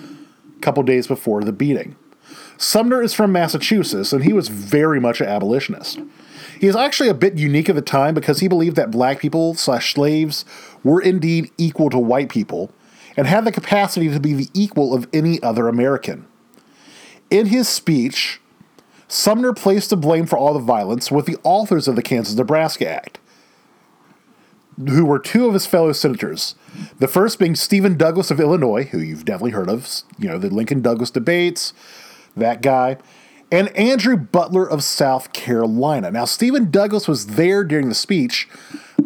a 0.57 0.61
couple 0.61 0.83
days 0.83 1.07
before 1.07 1.43
the 1.43 1.53
beating. 1.53 1.97
Sumner 2.59 3.03
is 3.03 3.13
from 3.13 3.33
Massachusetts, 3.33 4.13
and 4.13 4.25
he 4.25 4.33
was 4.33 4.49
very 4.49 4.99
much 4.99 5.21
an 5.21 5.29
abolitionist. 5.29 6.01
He 6.59 6.67
is 6.67 6.77
actually 6.77 7.11
a 7.11 7.15
bit 7.15 7.37
unique 7.37 7.69
at 7.69 7.75
the 7.75 7.83
time 7.83 8.15
because 8.15 8.41
he 8.41 8.49
believed 8.49 8.77
that 8.77 8.91
black 8.91 9.21
people 9.21 9.55
slash 9.55 9.93
slaves 9.93 10.45
were 10.83 11.03
indeed 11.03 11.51
equal 11.59 11.91
to 11.91 11.99
white 11.99 12.31
people 12.31 12.71
and 13.17 13.27
had 13.27 13.45
the 13.45 13.53
capacity 13.53 14.09
to 14.09 14.21
be 14.21 14.33
the 14.33 14.49
equal 14.55 14.95
of 14.95 15.09
any 15.13 15.43
other 15.43 15.69
American. 15.69 16.27
In 17.31 17.47
his 17.47 17.69
speech, 17.69 18.41
Sumner 19.09 19.53
placed 19.53 19.91
the 19.91 19.97
blame 19.97 20.27
for 20.27 20.37
all 20.37 20.55
the 20.55 20.61
violence 20.61 21.11
with 21.11 21.27
the 21.27 21.39
authors 21.45 21.87
of 21.87 21.97
the 21.97 22.03
Kansas 22.03 22.35
Nebraska 22.35 22.89
Act, 22.89 23.19
who 24.77 25.05
were 25.05 25.19
two 25.19 25.47
of 25.47 25.55
his 25.55 25.67
fellow 25.67 25.93
senators. 25.93 26.55
The 26.99 27.09
first 27.09 27.39
being 27.39 27.55
Stephen 27.55 27.97
Douglas 27.97 28.31
of 28.31 28.41
Illinois, 28.41 28.85
who 28.85 28.99
you've 28.99 29.25
definitely 29.25 29.53
heard 29.53 29.71
of, 29.71 29.89
you 30.19 30.29
know, 30.29 30.39
the 30.39 30.51
Lincoln 30.51 30.83
Douglas 30.83 31.11
debates, 31.11 31.73
that 32.37 32.63
guy, 32.63 32.99
and 33.53 33.69
Andrew 33.77 34.17
Butler 34.17 34.69
of 34.69 34.83
South 34.83 35.33
Carolina. 35.33 36.11
Now, 36.11 36.25
Stephen 36.25 36.71
Douglas 36.71 37.07
was 37.07 37.27
there 37.29 37.63
during 37.63 37.89
the 37.89 37.95
speech. 37.95 38.49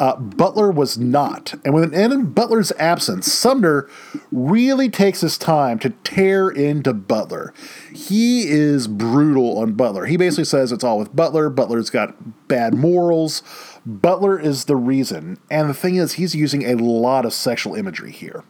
Uh, 0.00 0.16
Butler 0.16 0.70
was 0.70 0.96
not. 0.96 1.52
And 1.62 1.74
with 1.74 1.92
in 1.92 2.32
Butler's 2.32 2.72
absence, 2.78 3.30
Sumner 3.30 3.86
really 4.32 4.88
takes 4.88 5.20
his 5.20 5.36
time 5.36 5.78
to 5.80 5.90
tear 5.90 6.48
into 6.48 6.94
Butler. 6.94 7.52
He 7.92 8.48
is 8.48 8.88
brutal 8.88 9.58
on 9.58 9.74
Butler. 9.74 10.06
He 10.06 10.16
basically 10.16 10.46
says 10.46 10.72
it's 10.72 10.82
all 10.82 10.98
with 10.98 11.14
Butler. 11.14 11.50
Butler's 11.50 11.90
got 11.90 12.48
bad 12.48 12.72
morals. 12.72 13.42
Butler 13.84 14.40
is 14.40 14.64
the 14.64 14.76
reason. 14.76 15.38
And 15.50 15.68
the 15.68 15.74
thing 15.74 15.96
is, 15.96 16.14
he's 16.14 16.34
using 16.34 16.64
a 16.64 16.76
lot 16.76 17.26
of 17.26 17.34
sexual 17.34 17.74
imagery 17.74 18.10
here 18.10 18.42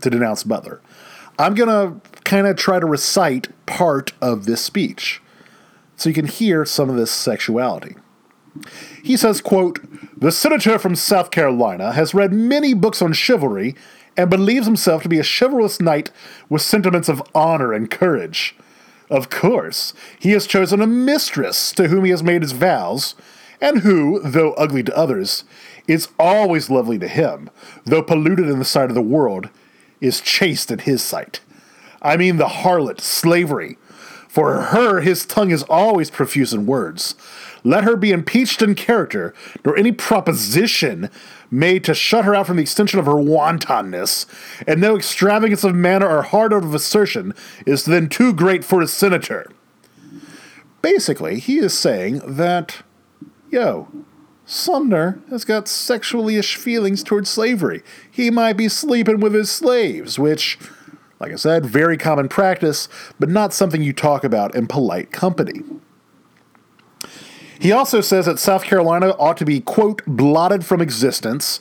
to 0.00 0.08
denounce 0.08 0.44
Butler. 0.44 0.80
I'm 1.36 1.54
going 1.56 1.68
to 1.68 2.20
kind 2.20 2.46
of 2.46 2.56
try 2.56 2.78
to 2.78 2.86
recite 2.86 3.48
part 3.66 4.12
of 4.20 4.46
this 4.46 4.60
speech 4.60 5.20
so 5.96 6.08
you 6.08 6.14
can 6.14 6.26
hear 6.26 6.64
some 6.64 6.88
of 6.88 6.94
this 6.94 7.10
sexuality. 7.10 7.96
He 9.02 9.16
says, 9.16 9.40
quote, 9.40 9.78
The 10.18 10.32
senator 10.32 10.78
from 10.78 10.96
South 10.96 11.30
Carolina 11.30 11.92
has 11.92 12.14
read 12.14 12.32
many 12.32 12.74
books 12.74 13.02
on 13.02 13.12
chivalry 13.12 13.74
and 14.16 14.30
believes 14.30 14.66
himself 14.66 15.02
to 15.02 15.08
be 15.08 15.18
a 15.18 15.24
chivalrous 15.24 15.80
knight 15.80 16.10
with 16.48 16.62
sentiments 16.62 17.08
of 17.08 17.22
honor 17.34 17.72
and 17.72 17.90
courage. 17.90 18.56
Of 19.10 19.30
course, 19.30 19.94
he 20.18 20.32
has 20.32 20.46
chosen 20.46 20.80
a 20.80 20.86
mistress 20.86 21.72
to 21.72 21.88
whom 21.88 22.04
he 22.04 22.10
has 22.10 22.22
made 22.22 22.42
his 22.42 22.52
vows, 22.52 23.14
and 23.60 23.80
who, 23.80 24.20
though 24.20 24.52
ugly 24.54 24.82
to 24.82 24.96
others, 24.96 25.44
is 25.86 26.08
always 26.18 26.70
lovely 26.70 26.98
to 26.98 27.08
him, 27.08 27.50
though 27.84 28.02
polluted 28.02 28.48
in 28.48 28.58
the 28.58 28.64
sight 28.64 28.88
of 28.88 28.94
the 28.94 29.02
world, 29.02 29.48
is 30.00 30.20
chaste 30.20 30.70
in 30.70 30.80
his 30.80 31.02
sight. 31.02 31.40
I 32.02 32.16
mean 32.16 32.36
the 32.36 32.48
harlot, 32.48 33.00
slavery. 33.00 33.78
For 34.36 34.64
her, 34.64 35.00
his 35.00 35.24
tongue 35.24 35.50
is 35.50 35.62
always 35.62 36.10
profuse 36.10 36.52
in 36.52 36.66
words. 36.66 37.14
Let 37.64 37.84
her 37.84 37.96
be 37.96 38.12
impeached 38.12 38.60
in 38.60 38.74
character, 38.74 39.32
nor 39.64 39.78
any 39.78 39.92
proposition 39.92 41.08
made 41.50 41.84
to 41.84 41.94
shut 41.94 42.26
her 42.26 42.34
out 42.34 42.46
from 42.46 42.56
the 42.56 42.62
extension 42.62 42.98
of 42.98 43.06
her 43.06 43.16
wantonness, 43.16 44.26
and 44.66 44.78
no 44.78 44.94
extravagance 44.94 45.64
of 45.64 45.74
manner 45.74 46.06
or 46.06 46.20
hard 46.20 46.52
of 46.52 46.74
assertion 46.74 47.32
is 47.64 47.86
then 47.86 48.10
too 48.10 48.34
great 48.34 48.62
for 48.62 48.82
a 48.82 48.86
senator. 48.86 49.50
Basically, 50.82 51.38
he 51.38 51.56
is 51.56 51.72
saying 51.72 52.20
that, 52.26 52.82
yo, 53.50 53.88
Sumner 54.44 55.18
has 55.30 55.46
got 55.46 55.66
sexually 55.66 56.36
ish 56.36 56.56
feelings 56.56 57.02
towards 57.02 57.30
slavery. 57.30 57.82
He 58.10 58.30
might 58.30 58.58
be 58.58 58.68
sleeping 58.68 59.18
with 59.18 59.32
his 59.32 59.50
slaves, 59.50 60.18
which, 60.18 60.58
like 61.18 61.32
I 61.32 61.36
said, 61.36 61.64
very 61.64 61.96
common 61.96 62.28
practice, 62.28 62.88
but 63.18 63.28
not 63.28 63.52
something 63.52 63.82
you 63.82 63.92
talk 63.92 64.24
about 64.24 64.54
in 64.54 64.66
polite 64.66 65.12
company. 65.12 65.62
He 67.58 67.72
also 67.72 68.00
says 68.00 68.26
that 68.26 68.38
South 68.38 68.64
Carolina 68.64 69.14
ought 69.18 69.36
to 69.38 69.44
be, 69.44 69.60
quote, 69.60 70.02
blotted 70.06 70.64
from 70.64 70.82
existence, 70.82 71.60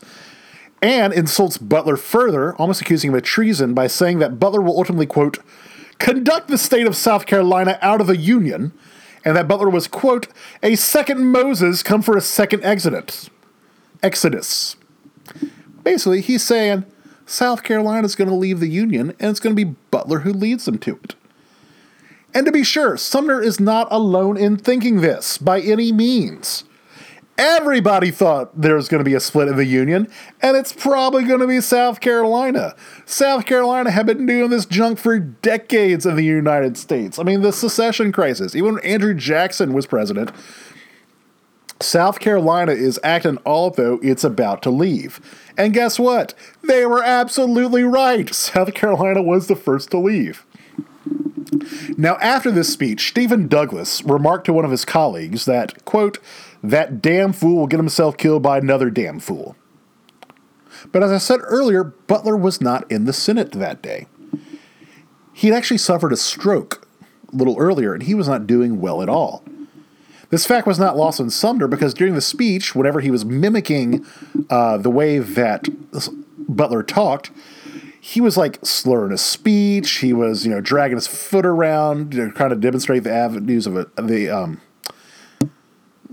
and 0.82 1.14
insults 1.14 1.58
Butler 1.58 1.96
further, 1.96 2.54
almost 2.56 2.82
accusing 2.82 3.12
him 3.12 3.16
of 3.16 3.24
treason 3.24 3.74
by 3.74 3.88
saying 3.88 4.20
that 4.20 4.40
Butler 4.40 4.62
will 4.62 4.78
ultimately, 4.78 5.06
quote, 5.06 5.40
conduct 5.98 6.50
the 6.50 6.58
state 6.58 6.86
of 6.86 6.96
South 6.96 7.26
Carolina 7.26 7.80
out 7.82 8.02
of 8.02 8.08
the 8.08 8.18
Union, 8.18 8.74
and 9.24 9.38
that 9.38 9.48
Butler 9.48 9.70
was, 9.70 9.88
quote, 9.88 10.28
a 10.62 10.76
second 10.76 11.32
Moses 11.32 11.82
come 11.82 12.02
for 12.02 12.18
a 12.18 12.22
second 12.22 12.64
exodus. 12.64 13.30
Exodus. 14.04 14.76
Basically, 15.82 16.22
he's 16.22 16.44
saying 16.44 16.86
South 17.26 17.64
Carolina 17.64 18.06
is 18.06 18.16
going 18.16 18.30
to 18.30 18.36
leave 18.36 18.60
the 18.60 18.70
Union, 18.70 19.14
and 19.20 19.32
it's 19.32 19.40
going 19.40 19.56
to 19.56 19.66
be 19.66 19.76
Butler 19.92 20.20
who 20.20 20.32
leads 20.32 20.66
them 20.66 20.78
to 20.80 21.00
it. 21.04 21.16
And 22.34 22.46
to 22.46 22.52
be 22.52 22.64
sure, 22.64 22.98
Sumner 22.98 23.42
is 23.42 23.60
not 23.60 23.88
alone 23.92 24.38
in 24.38 24.58
thinking 24.58 25.02
this 25.02 25.38
by 25.38 25.62
any 25.62 25.92
means. 25.92 26.66
Everybody 27.38 28.12
thought 28.12 28.62
there 28.62 28.76
was 28.76 28.88
going 28.88 29.00
to 29.00 29.10
be 29.10 29.14
a 29.14 29.20
split 29.20 29.50
in 29.50 29.58
the 29.58 29.66
Union, 29.66 30.08
and 30.42 30.56
it's 30.56 30.72
probably 30.72 31.26
going 31.26 31.42
to 31.42 31.48
be 31.48 31.60
South 31.60 32.00
Carolina. 32.00 32.76
South 33.06 33.46
Carolina 33.46 33.92
had 33.92 34.06
been 34.06 34.26
doing 34.26 34.50
this 34.50 34.66
junk 34.66 35.00
for 35.00 35.20
decades 35.20 36.06
in 36.06 36.16
the 36.16 36.24
United 36.24 36.78
States. 36.78 37.20
I 37.20 37.24
mean, 37.24 37.42
the 37.42 37.52
secession 37.52 38.14
crisis, 38.14 38.56
even 38.56 38.76
when 38.76 38.86
Andrew 38.86 39.14
Jackson 39.14 39.74
was 39.74 39.86
president, 39.86 40.32
South 41.82 42.20
Carolina 42.20 42.72
is 42.72 43.00
acting 43.04 43.38
although 43.46 44.00
it's 44.02 44.24
about 44.24 44.62
to 44.64 44.70
leave. 44.70 45.20
And 45.58 45.74
guess 45.74 46.00
what? 46.00 46.34
They 46.64 46.86
were 46.86 47.04
absolutely 47.04 47.84
right. 47.84 48.34
South 48.36 48.74
Carolina 48.74 49.22
was 49.22 49.48
the 49.48 49.56
first 49.56 49.92
to 49.92 49.98
leave. 49.98 50.46
Now, 51.98 52.18
after 52.18 52.52
this 52.52 52.72
speech, 52.72 53.08
Stephen 53.10 53.48
Douglas 53.48 54.04
remarked 54.04 54.46
to 54.46 54.54
one 54.54 54.66
of 54.66 54.72
his 54.72 54.86
colleagues 54.86 55.46
that, 55.46 55.86
quote, 55.86 56.18
that 56.64 57.02
damn 57.02 57.34
fool 57.34 57.58
will 57.58 57.68
get 57.68 57.80
himself 57.80 58.18
killed 58.18 58.42
by 58.42 58.58
another 58.58 58.90
damn 58.90 59.20
fool. 59.20 59.56
But 60.92 61.04
as 61.04 61.12
I 61.12 61.18
said 61.18 61.40
earlier, 61.44 61.84
Butler 61.84 62.36
was 62.36 62.62
not 62.62 62.90
in 62.92 63.06
the 63.06 63.14
Senate 63.14 63.52
that 63.54 63.82
day. 63.82 64.08
He'd 65.34 65.54
actually 65.54 65.78
suffered 65.78 66.14
a 66.14 66.18
stroke 66.18 66.88
a 67.32 67.36
little 67.36 67.58
earlier, 67.60 67.94
and 67.94 68.04
he 68.04 68.16
was 68.16 68.28
not 68.28 68.48
doing 68.48 68.80
well 68.80 69.02
at 69.02 69.10
all. 69.10 69.44
This 70.30 70.46
fact 70.46 70.68
was 70.68 70.80
not 70.80 70.98
lost 70.98 71.20
on 71.20 71.30
Sumner 71.30 71.68
because 71.68 71.94
during 71.94 72.16
the 72.16 72.22
speech, 72.22 72.76
whenever 72.76 73.00
he 73.00 73.12
was 73.12 73.26
mimicking 73.26 74.06
uh, 74.50 74.78
the 74.78 74.90
way 74.90 75.20
that 75.20 75.68
Butler 76.48 76.84
talked, 76.84 77.32
he 78.00 78.22
was 78.22 78.38
like 78.38 78.64
slurring 78.64 79.12
his 79.12 79.22
speech. 79.22 79.90
He 79.94 80.14
was, 80.14 80.46
you 80.46 80.52
know, 80.52 80.62
dragging 80.62 80.98
his 80.98 81.08
foot 81.08 81.46
around, 81.46 82.14
you 82.14 82.26
know, 82.26 82.32
trying 82.32 82.52
to 82.52 82.56
demonstrate 82.56 83.04
the 83.04 83.12
avenues 83.12 83.66
of 83.66 83.76
a, 83.76 83.88
the 84.00 84.30
um, 84.30 84.62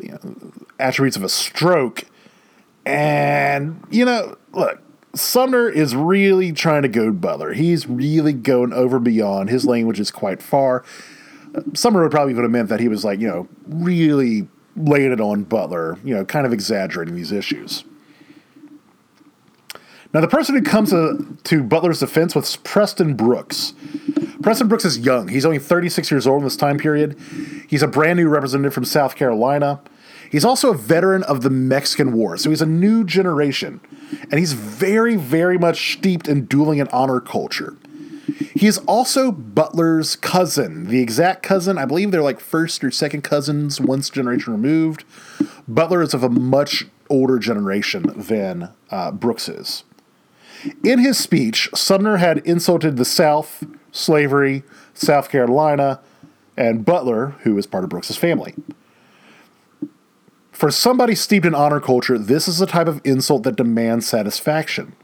you 0.00 0.12
know, 0.12 0.52
attributes 0.78 1.16
of 1.16 1.22
a 1.22 1.28
stroke. 1.28 2.04
And 2.86 3.84
you 3.90 4.04
know, 4.04 4.36
look, 4.52 4.80
Sumner 5.14 5.68
is 5.68 5.94
really 5.94 6.52
trying 6.52 6.82
to 6.82 6.88
goad 6.88 7.20
Butler. 7.20 7.52
He's 7.52 7.86
really 7.86 8.32
going 8.32 8.72
over 8.72 8.98
beyond. 8.98 9.50
His 9.50 9.66
language 9.66 10.00
is 10.00 10.10
quite 10.10 10.42
far. 10.42 10.84
Sumner 11.74 12.02
would 12.02 12.10
probably 12.10 12.32
even 12.32 12.44
have 12.44 12.50
meant 12.50 12.68
that 12.68 12.80
he 12.80 12.88
was 12.88 13.04
like, 13.04 13.20
you 13.20 13.28
know, 13.28 13.48
really 13.66 14.48
laying 14.76 15.12
it 15.12 15.20
on 15.20 15.44
Butler, 15.44 15.98
you 16.04 16.14
know, 16.14 16.24
kind 16.24 16.46
of 16.46 16.52
exaggerating 16.52 17.14
these 17.14 17.32
issues. 17.32 17.84
Now, 20.14 20.20
the 20.20 20.28
person 20.28 20.54
who 20.54 20.62
comes 20.62 20.90
to, 20.90 21.38
to 21.44 21.62
Butler's 21.62 22.00
defense 22.00 22.34
was 22.34 22.56
Preston 22.56 23.14
Brooks. 23.14 23.72
Preston 24.42 24.68
Brooks 24.68 24.84
is 24.84 24.98
young. 24.98 25.28
He's 25.28 25.46
only 25.46 25.58
36 25.58 26.10
years 26.10 26.26
old 26.26 26.40
in 26.42 26.44
this 26.44 26.56
time 26.56 26.76
period. 26.76 27.18
He's 27.68 27.82
a 27.82 27.88
brand 27.88 28.18
new 28.18 28.28
representative 28.28 28.74
from 28.74 28.84
South 28.84 29.16
Carolina. 29.16 29.80
He's 30.30 30.44
also 30.44 30.70
a 30.70 30.76
veteran 30.76 31.22
of 31.24 31.42
the 31.42 31.50
Mexican 31.50 32.12
War, 32.12 32.36
so 32.36 32.50
he's 32.50 32.62
a 32.62 32.66
new 32.66 33.04
generation. 33.04 33.80
and 34.30 34.38
he's 34.38 34.52
very, 34.52 35.16
very 35.16 35.58
much 35.58 35.94
steeped 35.94 36.28
in 36.28 36.46
dueling 36.46 36.80
and 36.80 36.88
honor 36.90 37.20
culture. 37.20 37.76
He 38.54 38.66
is 38.66 38.78
also 38.78 39.32
Butler's 39.32 40.16
cousin, 40.16 40.84
the 40.84 41.00
exact 41.00 41.42
cousin. 41.42 41.78
I 41.78 41.84
believe 41.84 42.10
they're 42.10 42.22
like 42.22 42.40
first 42.40 42.84
or 42.84 42.90
second 42.90 43.22
cousins, 43.22 43.80
once 43.80 44.08
generation 44.10 44.52
removed. 44.52 45.04
Butler 45.66 46.02
is 46.02 46.14
of 46.14 46.22
a 46.22 46.28
much 46.28 46.86
older 47.10 47.38
generation 47.38 48.12
than 48.16 48.70
uh, 48.90 49.10
Brooks 49.10 49.48
is. 49.48 49.84
In 50.84 51.00
his 51.00 51.18
speech, 51.18 51.68
Sumner 51.74 52.18
had 52.18 52.38
insulted 52.38 52.96
the 52.96 53.04
South, 53.04 53.64
slavery, 53.90 54.62
South 54.94 55.28
Carolina, 55.28 56.00
and 56.56 56.84
Butler, 56.84 57.34
who 57.42 57.58
is 57.58 57.66
part 57.66 57.84
of 57.84 57.90
Brooks's 57.90 58.16
family. 58.16 58.54
For 60.52 60.70
somebody 60.70 61.16
steeped 61.16 61.46
in 61.46 61.54
honor 61.54 61.80
culture, 61.80 62.16
this 62.16 62.46
is 62.46 62.60
a 62.60 62.66
type 62.66 62.86
of 62.86 63.00
insult 63.04 63.42
that 63.42 63.56
demands 63.56 64.06
satisfaction. 64.06 64.94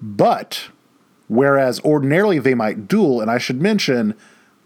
But 0.00 0.68
whereas 1.32 1.80
ordinarily 1.80 2.38
they 2.38 2.54
might 2.54 2.86
duel, 2.86 3.20
and 3.20 3.30
I 3.30 3.38
should 3.38 3.60
mention 3.60 4.14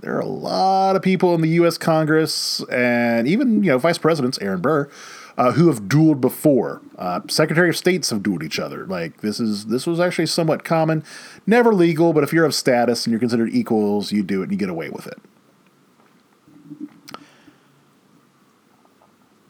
there 0.01 0.17
are 0.17 0.21
a 0.21 0.27
lot 0.27 0.97
of 0.97 1.03
people 1.03 1.35
in 1.35 1.41
the 1.41 1.49
U.S. 1.51 1.79
Congress 1.79 2.63
and 2.71 3.27
even 3.29 3.63
you 3.63 3.71
know 3.71 3.79
vice 3.79 3.99
presidents, 3.99 4.39
Aaron 4.41 4.61
Burr, 4.61 4.91
uh, 5.39 5.53
who 5.53 5.69
have 5.69 5.83
dueled 5.83 6.21
before. 6.21 6.83
Uh, 6.99 7.21
Secretary 7.29 7.69
of 7.69 7.77
States 7.77 8.11
have 8.11 8.21
dueled 8.21 8.43
each 8.43 8.59
other. 8.59 8.85
Like 8.87 9.21
this 9.21 9.39
is 9.39 9.67
this 9.67 9.87
was 9.87 10.01
actually 10.01 10.27
somewhat 10.27 10.65
common, 10.65 11.05
never 11.47 11.73
legal, 11.73 12.13
but 12.13 12.25
if 12.25 12.33
you're 12.33 12.45
of 12.45 12.55
status 12.55 13.07
and 13.07 13.13
you're 13.13 13.21
considered 13.21 13.51
equals, 13.51 14.13
you 14.13 14.23
do 14.23 14.41
it 14.41 14.45
and 14.45 14.53
you 14.53 14.59
get 14.59 14.69
away 14.69 14.91
with 14.91 15.07
it. 15.07 15.21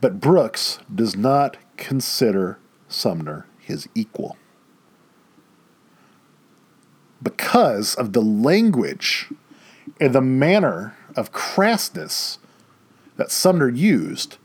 But 0.01 0.21
Brooks 0.21 0.79
does 0.95 1.17
not 1.17 1.57
consider 1.79 2.59
Sumner 2.89 3.47
his 3.59 3.89
equal. 3.95 4.37
Because 7.23 7.95
of 7.95 8.13
the 8.13 8.23
language 8.23 9.29
and 10.01 10.15
the 10.15 10.21
manner 10.21 10.97
of 11.15 11.33
crassness 11.33 12.39
that 13.17 13.31
Sumner 13.31 13.69
used, 13.69 14.37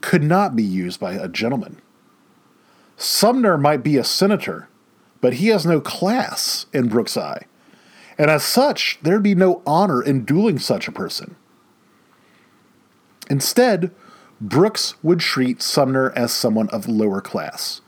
could 0.00 0.22
not 0.22 0.56
be 0.56 0.62
used 0.62 1.00
by 1.00 1.12
a 1.12 1.28
gentleman. 1.28 1.80
Sumner 2.96 3.58
might 3.58 3.82
be 3.82 3.96
a 3.96 4.04
senator, 4.04 4.68
but 5.20 5.34
he 5.34 5.48
has 5.48 5.66
no 5.66 5.80
class 5.80 6.66
in 6.72 6.88
Brooks' 6.88 7.16
eye. 7.16 7.46
And 8.18 8.30
as 8.30 8.44
such, 8.44 8.98
there'd 9.02 9.22
be 9.22 9.34
no 9.34 9.62
honor 9.66 10.02
in 10.02 10.24
dueling 10.24 10.58
such 10.58 10.86
a 10.86 10.92
person. 10.92 11.36
Instead, 13.28 13.90
Brooks 14.40 14.94
would 15.02 15.20
treat 15.20 15.62
Sumner 15.62 16.12
as 16.16 16.32
someone 16.32 16.68
of 16.70 16.88
lower 16.88 17.20
class. 17.20 17.80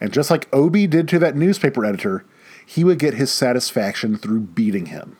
And 0.00 0.12
just 0.12 0.30
like 0.30 0.52
Obie 0.52 0.86
did 0.86 1.08
to 1.08 1.18
that 1.18 1.36
newspaper 1.36 1.84
editor, 1.84 2.24
he 2.64 2.84
would 2.84 2.98
get 2.98 3.14
his 3.14 3.30
satisfaction 3.30 4.16
through 4.16 4.40
beating 4.40 4.86
him. 4.86 5.16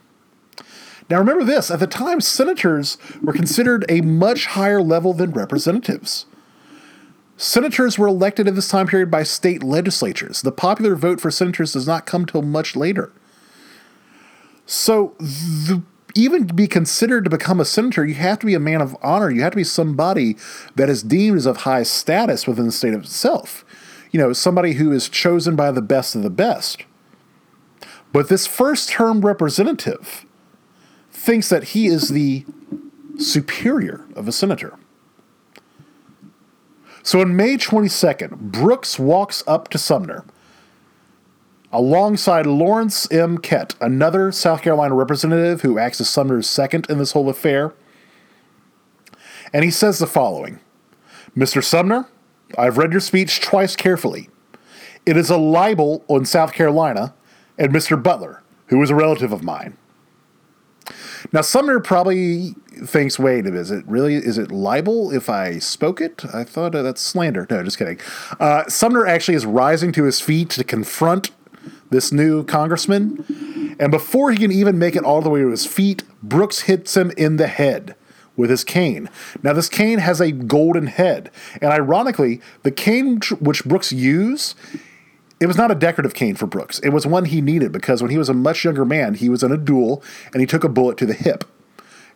Now 1.10 1.18
remember 1.18 1.44
this 1.44 1.70
at 1.70 1.80
the 1.80 1.86
time, 1.86 2.20
senators 2.20 2.96
were 3.22 3.32
considered 3.32 3.84
a 3.88 4.00
much 4.00 4.46
higher 4.46 4.80
level 4.80 5.12
than 5.12 5.32
representatives. 5.32 6.26
Senators 7.36 7.98
were 7.98 8.06
elected 8.06 8.46
at 8.46 8.54
this 8.54 8.68
time 8.68 8.86
period 8.86 9.10
by 9.10 9.22
state 9.22 9.62
legislatures. 9.62 10.42
The 10.42 10.52
popular 10.52 10.94
vote 10.94 11.20
for 11.20 11.30
senators 11.30 11.72
does 11.72 11.86
not 11.86 12.06
come 12.06 12.26
till 12.26 12.42
much 12.42 12.76
later. 12.76 13.12
So, 14.66 15.14
the, 15.18 15.82
even 16.14 16.46
to 16.46 16.54
be 16.54 16.68
considered 16.68 17.24
to 17.24 17.30
become 17.30 17.60
a 17.60 17.64
senator, 17.64 18.06
you 18.06 18.14
have 18.14 18.38
to 18.38 18.46
be 18.46 18.54
a 18.54 18.60
man 18.60 18.80
of 18.80 18.96
honor. 19.02 19.30
You 19.30 19.42
have 19.42 19.52
to 19.52 19.56
be 19.56 19.64
somebody 19.64 20.36
that 20.76 20.88
is 20.88 21.02
deemed 21.02 21.38
as 21.38 21.46
of 21.46 21.58
high 21.58 21.82
status 21.82 22.46
within 22.46 22.66
the 22.66 22.72
state 22.72 22.94
of 22.94 23.02
itself. 23.02 23.64
You 24.12 24.20
know, 24.20 24.32
somebody 24.32 24.74
who 24.74 24.92
is 24.92 25.08
chosen 25.08 25.56
by 25.56 25.72
the 25.72 25.82
best 25.82 26.14
of 26.14 26.22
the 26.22 26.30
best. 26.30 26.84
But 28.14 28.28
this 28.28 28.46
first 28.46 28.90
term 28.90 29.22
representative 29.22 30.24
thinks 31.10 31.48
that 31.48 31.64
he 31.64 31.88
is 31.88 32.10
the 32.10 32.46
superior 33.18 34.06
of 34.14 34.28
a 34.28 34.32
senator. 34.32 34.78
So 37.02 37.20
on 37.20 37.34
May 37.34 37.56
22nd, 37.56 38.38
Brooks 38.38 39.00
walks 39.00 39.42
up 39.48 39.68
to 39.70 39.78
Sumner 39.78 40.24
alongside 41.72 42.46
Lawrence 42.46 43.10
M. 43.10 43.38
Keitt, 43.38 43.74
another 43.80 44.30
South 44.30 44.62
Carolina 44.62 44.94
representative 44.94 45.62
who 45.62 45.80
acts 45.80 46.00
as 46.00 46.08
Sumner's 46.08 46.48
second 46.48 46.88
in 46.88 46.98
this 46.98 47.12
whole 47.12 47.28
affair. 47.28 47.74
And 49.52 49.64
he 49.64 49.72
says 49.72 49.98
the 49.98 50.06
following 50.06 50.60
Mr. 51.36 51.64
Sumner, 51.64 52.06
I've 52.56 52.78
read 52.78 52.92
your 52.92 53.00
speech 53.00 53.40
twice 53.40 53.74
carefully. 53.74 54.30
It 55.04 55.16
is 55.16 55.30
a 55.30 55.36
libel 55.36 56.04
on 56.06 56.24
South 56.24 56.52
Carolina 56.52 57.12
and 57.58 57.72
Mr. 57.72 58.00
Butler, 58.00 58.42
who 58.66 58.78
was 58.78 58.90
a 58.90 58.94
relative 58.94 59.32
of 59.32 59.42
mine. 59.42 59.76
Now, 61.32 61.40
Sumner 61.40 61.80
probably 61.80 62.54
thinks, 62.84 63.18
wait, 63.18 63.46
is 63.46 63.70
it 63.70 63.84
really, 63.86 64.14
is 64.14 64.36
it 64.36 64.52
libel 64.52 65.10
if 65.10 65.30
I 65.30 65.58
spoke 65.58 66.00
it? 66.00 66.24
I 66.34 66.44
thought 66.44 66.74
uh, 66.74 66.82
that's 66.82 67.00
slander. 67.00 67.46
No, 67.48 67.62
just 67.62 67.78
kidding. 67.78 67.98
Uh, 68.38 68.68
Sumner 68.68 69.06
actually 69.06 69.34
is 69.34 69.46
rising 69.46 69.92
to 69.92 70.04
his 70.04 70.20
feet 70.20 70.50
to 70.50 70.64
confront 70.64 71.30
this 71.90 72.12
new 72.12 72.44
congressman. 72.44 73.76
And 73.78 73.90
before 73.90 74.30
he 74.30 74.38
can 74.38 74.52
even 74.52 74.78
make 74.78 74.96
it 74.96 75.04
all 75.04 75.22
the 75.22 75.30
way 75.30 75.40
to 75.40 75.48
his 75.48 75.66
feet, 75.66 76.02
Brooks 76.22 76.62
hits 76.62 76.96
him 76.96 77.10
in 77.16 77.36
the 77.36 77.46
head 77.46 77.94
with 78.36 78.50
his 78.50 78.64
cane. 78.64 79.08
Now, 79.42 79.52
this 79.52 79.68
cane 79.68 80.00
has 80.00 80.20
a 80.20 80.32
golden 80.32 80.88
head. 80.88 81.30
And 81.60 81.72
ironically, 81.72 82.40
the 82.62 82.70
cane 82.70 83.20
which 83.40 83.64
Brooks 83.64 83.92
used 83.92 84.56
it 85.44 85.46
was 85.46 85.58
not 85.58 85.70
a 85.70 85.74
decorative 85.74 86.14
cane 86.14 86.36
for 86.36 86.46
Brooks. 86.46 86.78
It 86.78 86.88
was 86.88 87.06
one 87.06 87.26
he 87.26 87.42
needed 87.42 87.70
because 87.70 88.00
when 88.00 88.10
he 88.10 88.16
was 88.16 88.30
a 88.30 88.32
much 88.34 88.64
younger 88.64 88.86
man, 88.86 89.12
he 89.12 89.28
was 89.28 89.42
in 89.42 89.52
a 89.52 89.58
duel 89.58 90.02
and 90.32 90.40
he 90.40 90.46
took 90.46 90.64
a 90.64 90.70
bullet 90.70 90.96
to 90.96 91.04
the 91.04 91.12
hip. 91.12 91.44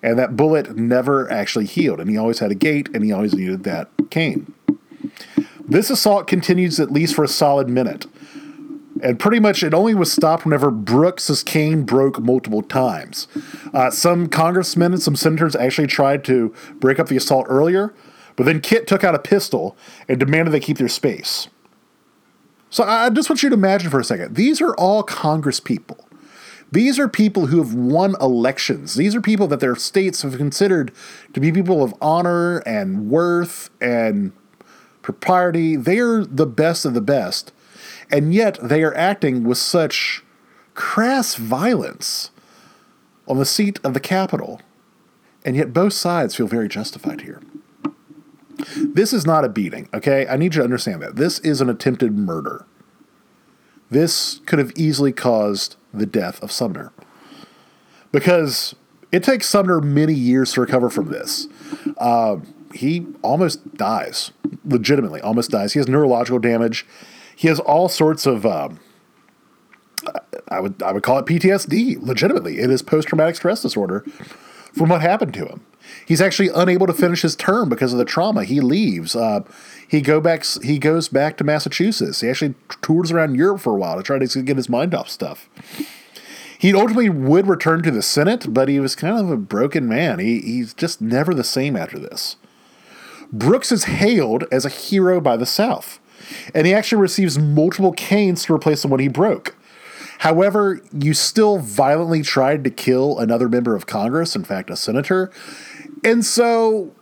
And 0.03 0.19
that 0.19 0.35
bullet 0.35 0.79
never 0.79 1.31
actually 1.31 1.67
healed. 1.67 2.01
And 2.01 2.09
he 2.09 2.17
always 2.17 2.39
had 2.39 2.51
a 2.51 2.55
gait 2.55 2.89
and 2.95 3.05
he 3.05 3.13
always 3.13 3.35
needed 3.35 3.65
that 3.65 3.91
cane. 4.09 4.55
This 5.61 5.91
assault 5.91 6.27
continues 6.27 6.81
at 6.81 6.91
least 6.91 7.15
for 7.15 7.23
a 7.23 7.29
solid 7.29 7.69
minute. 7.69 8.07
And 9.03 9.21
pretty 9.21 9.41
much 9.41 9.63
it 9.63 9.75
only 9.75 9.95
was 9.95 10.11
stopped 10.11 10.47
whenever 10.47 10.71
Brooks's 10.71 11.43
cane 11.43 11.83
broke 11.83 12.19
multiple 12.21 12.63
times. 12.63 13.29
Uh, 13.75 13.91
some 13.91 14.31
congressmen 14.31 14.95
and 14.95 15.03
some 15.03 15.17
senators 15.17 15.55
actually 15.55 15.89
tried 15.89 16.25
to 16.25 16.55
break 16.77 16.99
up 16.99 17.09
the 17.09 17.17
assault 17.19 17.45
earlier, 17.51 17.93
but 18.37 18.45
then 18.45 18.63
Keitt 18.63 18.87
took 18.87 19.05
out 19.05 19.15
a 19.15 19.19
pistol 19.19 19.77
and 20.09 20.19
demanded 20.19 20.53
they 20.53 20.61
keep 20.61 20.79
their 20.79 20.89
space. 20.89 21.49
So 22.71 22.85
I 22.85 23.09
just 23.11 23.31
want 23.31 23.43
you 23.43 23.49
to 23.49 23.55
imagine 23.55 23.91
for 23.91 24.01
a 24.01 24.05
second 24.05 24.35
these 24.35 24.61
are 24.61 24.75
all 24.75 25.03
Congress 25.03 25.61
people. 25.61 26.09
These 26.71 26.99
are 26.99 27.09
people 27.09 27.47
who 27.47 27.59
have 27.59 27.73
won 27.73 28.15
elections. 28.21 28.95
These 28.95 29.15
are 29.15 29.23
people 29.23 29.47
that 29.49 29.61
their 29.61 29.75
states 29.75 30.21
have 30.21 30.37
considered 30.37 30.93
to 31.33 31.41
be 31.41 31.51
people 31.51 31.83
of 31.83 31.95
honor 32.01 32.59
and 32.59 33.09
worth 33.09 33.71
and 33.81 34.33
propriety. 35.01 35.77
They 35.77 35.99
are 35.99 36.25
the 36.25 36.47
best 36.47 36.85
of 36.85 36.93
the 36.93 37.01
best. 37.01 37.53
And 38.11 38.35
yet 38.35 38.59
they 38.63 38.83
are 38.83 38.95
acting 38.95 39.45
with 39.45 39.57
such 39.57 40.23
crass 40.75 41.37
violence 41.37 42.31
on 43.27 43.39
the 43.39 43.47
seat 43.47 43.81
of 43.83 43.95
the 43.95 44.01
Capitol. 44.01 44.61
And 45.47 45.57
yet 45.57 45.73
both 45.73 45.95
sides 45.95 46.35
feel 46.35 46.47
very 46.47 46.69
justified 46.69 47.23
here. 47.23 47.41
This 48.77 49.13
is 49.13 49.27
not 49.27 49.45
a 49.45 49.49
beating, 49.49 49.89
okay? 49.95 50.27
I 50.27 50.37
need 50.37 50.55
you 50.55 50.61
to 50.61 50.65
understand 50.65 51.03
that. 51.03 51.17
This 51.17 51.39
is 51.41 51.61
an 51.61 51.69
attempted 51.69 52.17
murder. 52.17 52.67
This 53.91 54.41
could 54.47 54.59
have 54.59 54.73
easily 54.77 55.13
caused 55.13 55.77
the 55.95 56.07
death 56.07 56.43
of 56.43 56.53
Sumner. 56.53 56.93
Because 58.13 58.75
it 59.13 59.23
takes 59.23 59.49
Sumner 59.49 59.81
many 59.81 60.15
years 60.15 60.53
to 60.53 60.61
recover 60.61 60.91
from 60.91 61.11
this. 61.11 61.47
Uh, 61.97 62.39
he 62.75 63.07
almost 63.23 63.75
dies, 63.77 64.33
legitimately, 64.65 65.21
almost 65.21 65.51
dies. 65.51 65.73
He 65.73 65.79
has 65.79 65.89
neurological 65.89 66.39
damage. 66.39 66.87
He 67.35 67.49
has 67.49 67.61
all 67.61 67.89
sorts 67.89 68.27
of. 68.27 68.45
Uh, 68.45 68.71
I 70.49 70.61
would 70.61 70.83
I 70.83 70.93
would 70.93 71.03
call 71.03 71.19
it 71.19 71.27
PTSD. 71.27 72.03
Legitimately, 72.03 72.59
it 72.59 72.71
is 72.71 72.83
post 72.83 73.09
traumatic 73.09 73.37
stress 73.37 73.63
disorder 73.63 74.05
from 74.79 74.89
what 74.89 75.03
happened 75.03 75.35
to 75.35 75.47
him. 75.47 75.65
He's 76.07 76.21
actually 76.21 76.49
unable 76.49 76.87
to 76.87 76.93
finish 76.93 77.23
his 77.23 77.37
term 77.37 77.69
because 77.69 77.93
of 77.93 77.99
the 77.99 78.05
trauma. 78.05 78.45
He 78.45 78.61
leaves. 78.61 79.17
Uh, 79.17 79.41
he 79.87 80.01
go 80.01 80.21
back. 80.21 80.45
He 80.63 80.79
goes 80.79 81.09
back 81.09 81.37
to 81.39 81.45
Massachusetts. 81.45 82.21
He 82.21 82.29
actually 82.29 82.55
tours 82.83 83.11
around 83.11 83.37
Europe 83.37 83.61
for 83.61 83.75
a 83.75 83.79
while 83.79 83.97
to 83.97 84.03
try 84.03 84.19
to 84.19 84.43
get 84.43 84.57
his 84.57 84.69
mind 84.69 84.95
off 84.95 85.09
stuff. 85.09 85.49
He 86.59 86.75
ultimately 86.75 87.09
would 87.09 87.47
return 87.47 87.83
to 87.85 87.91
the 87.91 88.03
Senate, 88.03 88.53
but 88.53 88.69
he 88.69 88.81
was 88.81 88.97
kind 88.97 89.19
of 89.19 89.31
a 89.31 89.37
broken 89.37 89.89
man. 89.89 90.19
He, 90.19 90.41
he's 90.41 90.75
just 90.75 91.01
never 91.01 91.33
the 91.33 91.45
same 91.45 91.77
after 91.77 91.99
this. 91.99 92.37
Brooks 93.33 93.71
is 93.71 93.85
hailed 93.85 94.45
as 94.51 94.65
a 94.65 94.71
hero 94.71 95.21
by 95.21 95.37
the 95.37 95.47
South, 95.47 96.01
and 96.55 96.67
he 96.67 96.75
actually 96.75 97.01
receives 97.01 97.39
multiple 97.39 97.93
canes 97.93 98.45
to 98.45 98.55
replace 98.55 98.83
the 98.83 98.89
one 98.89 99.01
he 99.01 99.09
broke. 99.09 99.55
However, 100.19 100.81
you 100.93 101.15
still 101.15 101.59
violently 101.59 102.23
tried 102.23 102.65
to 102.65 102.71
kill 102.71 103.19
another 103.19 103.49
member 103.49 103.77
of 103.77 103.87
Congress, 103.87 104.35
in 104.35 104.45
fact, 104.45 104.69
a 104.69 104.77
senator. 104.77 105.31
And 106.03 106.25
so 106.25 106.93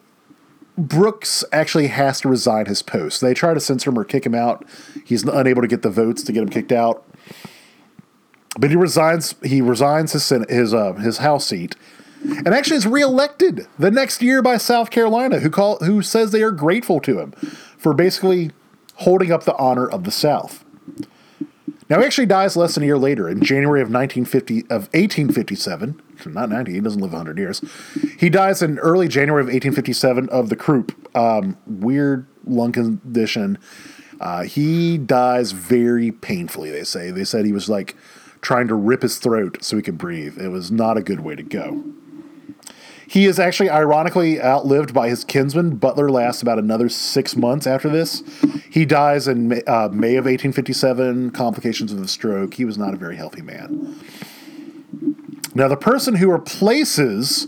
Brooks 0.77 1.43
actually 1.51 1.87
has 1.87 2.21
to 2.21 2.29
resign 2.29 2.67
his 2.67 2.83
post. 2.83 3.23
They 3.23 3.33
try 3.33 3.55
to 3.55 3.61
censor 3.61 3.91
him 3.91 3.99
or 3.99 4.05
kick 4.05 4.27
him 4.27 4.35
out. 4.35 4.67
He's 5.05 5.25
unable 5.25 5.63
to 5.63 5.69
get 5.69 5.81
the 5.81 5.91
votes 5.91 6.23
to 6.25 6.33
get 6.33 6.43
him 6.43 6.51
kicked 6.51 6.73
out. 6.73 7.05
But 8.59 8.71
he 8.71 8.77
resigns. 8.77 9.35
He 9.43 9.61
resigns 9.61 10.13
his 10.13 10.29
his 10.49 10.73
uh, 10.73 10.95
his 10.95 11.19
House 11.19 11.47
seat, 11.47 11.77
and 12.23 12.49
actually 12.49 12.79
is 12.79 12.87
reelected 12.87 13.67
the 13.79 13.91
next 13.91 14.23
year 14.23 14.41
by 14.41 14.57
South 14.57 14.91
Carolina, 14.91 15.41
who 15.41 15.51
call 15.51 15.77
who 15.79 16.01
says 16.03 16.33
they 16.33 16.43
are 16.43 16.51
grateful 16.53 17.01
to 17.01 17.19
him 17.19 17.33
for 17.79 17.93
basically 17.93 18.51
holding 18.97 19.31
up 19.31 19.45
the 19.45 19.57
honor 19.57 19.87
of 19.87 20.05
the 20.05 20.11
South. 20.11 20.65
Now, 21.89 22.01
he 22.01 22.05
actually 22.05 22.27
dies 22.27 22.57
less 22.57 22.75
than 22.75 22.83
a 22.83 22.87
year 22.87 22.99
later, 22.99 23.29
in 23.29 23.43
January 23.43 23.81
of 23.81 23.89
1950 23.89 24.63
of 24.63 24.89
1857. 24.93 26.03
Not 26.27 26.49
90, 26.49 26.73
he 26.73 26.81
doesn't 26.81 27.01
live 27.01 27.13
100 27.13 27.39
years. 27.39 27.63
He 28.19 28.29
dies 28.29 28.61
in 28.61 28.79
early 28.79 29.07
January 29.07 29.43
of 29.43 29.47
1857 29.47 30.29
of 30.31 30.49
the 30.49 30.57
croup, 30.57 31.17
um, 31.17 31.57
weird 31.67 32.27
lung 32.45 32.73
condition. 32.73 33.59
Uh, 34.21 34.43
he 34.43 34.99
dies 34.99 35.53
very 35.53 36.11
painfully. 36.11 36.71
They 36.71 36.85
say 36.85 37.11
they 37.11 37.25
said 37.25 37.45
he 37.45 37.53
was 37.53 37.69
like 37.69 37.95
trying 38.41 38.69
to 38.69 38.75
rip 38.75 39.03
his 39.03 39.19
throat 39.19 39.59
so 39.61 39.77
he 39.77 39.83
could 39.83 39.99
breathe. 39.99 40.41
It 40.41 40.49
was 40.49 40.71
not 40.71 40.97
a 40.97 41.03
good 41.03 41.21
way 41.21 41.37
to 41.37 41.43
go. 41.43 41.85
He 43.09 43.27
is 43.27 43.39
actually 43.39 43.71
ironically 43.71 44.41
outlived 44.41 44.93
by 44.93 45.09
his 45.09 45.25
kinsman. 45.25 45.77
Butler 45.77 46.11
lasts 46.11 46.43
about 46.43 46.59
another 46.59 46.89
six 46.89 47.37
months 47.37 47.67
after 47.67 47.89
this. 47.89 48.23
He 48.69 48.85
dies 48.85 49.29
in 49.29 49.49
May, 49.49 49.63
uh, 49.63 49.89
May 49.89 50.17
of 50.17 50.25
1857, 50.25 51.31
complications 51.31 51.93
of 51.93 52.03
a 52.03 52.09
stroke. 52.09 52.55
He 52.55 52.65
was 52.65 52.77
not 52.77 52.95
a 52.95 52.97
very 52.97 53.17
healthy 53.17 53.43
man. 53.43 53.97
Now, 55.55 55.69
the 55.69 55.77
person 55.77 56.17
who 56.17 56.31
replaces 56.31 57.47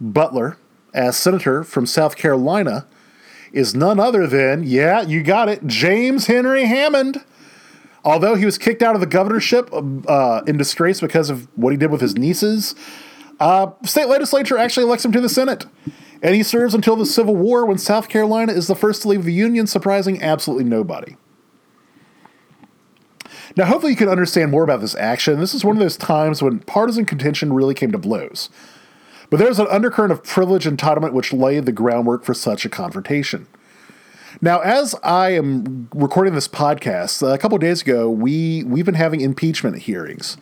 Butler 0.00 0.58
as 0.92 1.16
senator 1.16 1.64
from 1.64 1.86
South 1.86 2.16
Carolina 2.16 2.86
is 3.52 3.74
none 3.74 4.00
other 4.00 4.26
than, 4.26 4.64
yeah, 4.64 5.02
you 5.02 5.22
got 5.22 5.48
it, 5.48 5.66
James 5.66 6.26
Henry 6.26 6.64
Hammond. 6.64 7.24
Although 8.04 8.34
he 8.34 8.44
was 8.44 8.58
kicked 8.58 8.82
out 8.82 8.96
of 8.96 9.00
the 9.00 9.06
governorship 9.06 9.70
uh, 9.72 10.42
in 10.46 10.56
disgrace 10.56 11.00
because 11.00 11.30
of 11.30 11.46
what 11.56 11.70
he 11.70 11.76
did 11.76 11.90
with 11.90 12.00
his 12.00 12.16
nieces, 12.16 12.74
uh, 13.42 13.72
state 13.84 14.08
legislature 14.08 14.56
actually 14.56 14.84
elects 14.84 15.04
him 15.04 15.12
to 15.12 15.20
the 15.20 15.28
Senate. 15.28 15.66
And 16.22 16.36
he 16.36 16.44
serves 16.44 16.72
until 16.72 16.94
the 16.94 17.04
Civil 17.04 17.34
War 17.34 17.66
when 17.66 17.78
South 17.78 18.08
Carolina 18.08 18.52
is 18.52 18.68
the 18.68 18.76
first 18.76 19.02
to 19.02 19.08
leave 19.08 19.24
the 19.24 19.32
Union, 19.32 19.66
surprising 19.66 20.22
absolutely 20.22 20.64
nobody. 20.64 21.16
Now, 23.56 23.66
hopefully, 23.66 23.92
you 23.92 23.98
can 23.98 24.08
understand 24.08 24.50
more 24.50 24.62
about 24.62 24.80
this 24.80 24.94
action. 24.94 25.40
This 25.40 25.52
is 25.52 25.64
one 25.64 25.76
of 25.76 25.80
those 25.80 25.96
times 25.96 26.40
when 26.40 26.60
partisan 26.60 27.04
contention 27.04 27.52
really 27.52 27.74
came 27.74 27.90
to 27.90 27.98
blows. 27.98 28.48
But 29.28 29.38
there's 29.38 29.58
an 29.58 29.66
undercurrent 29.68 30.12
of 30.12 30.22
privilege 30.22 30.64
entitlement 30.64 31.12
which 31.12 31.32
laid 31.32 31.66
the 31.66 31.72
groundwork 31.72 32.24
for 32.24 32.34
such 32.34 32.64
a 32.64 32.68
confrontation. 32.68 33.48
Now, 34.40 34.60
as 34.60 34.94
I 35.02 35.30
am 35.30 35.88
recording 35.94 36.34
this 36.34 36.48
podcast, 36.48 37.28
a 37.28 37.36
couple 37.36 37.58
days 37.58 37.82
ago, 37.82 38.08
we, 38.08 38.62
we've 38.64 38.86
been 38.86 38.94
having 38.94 39.20
impeachment 39.20 39.78
hearings. 39.78 40.36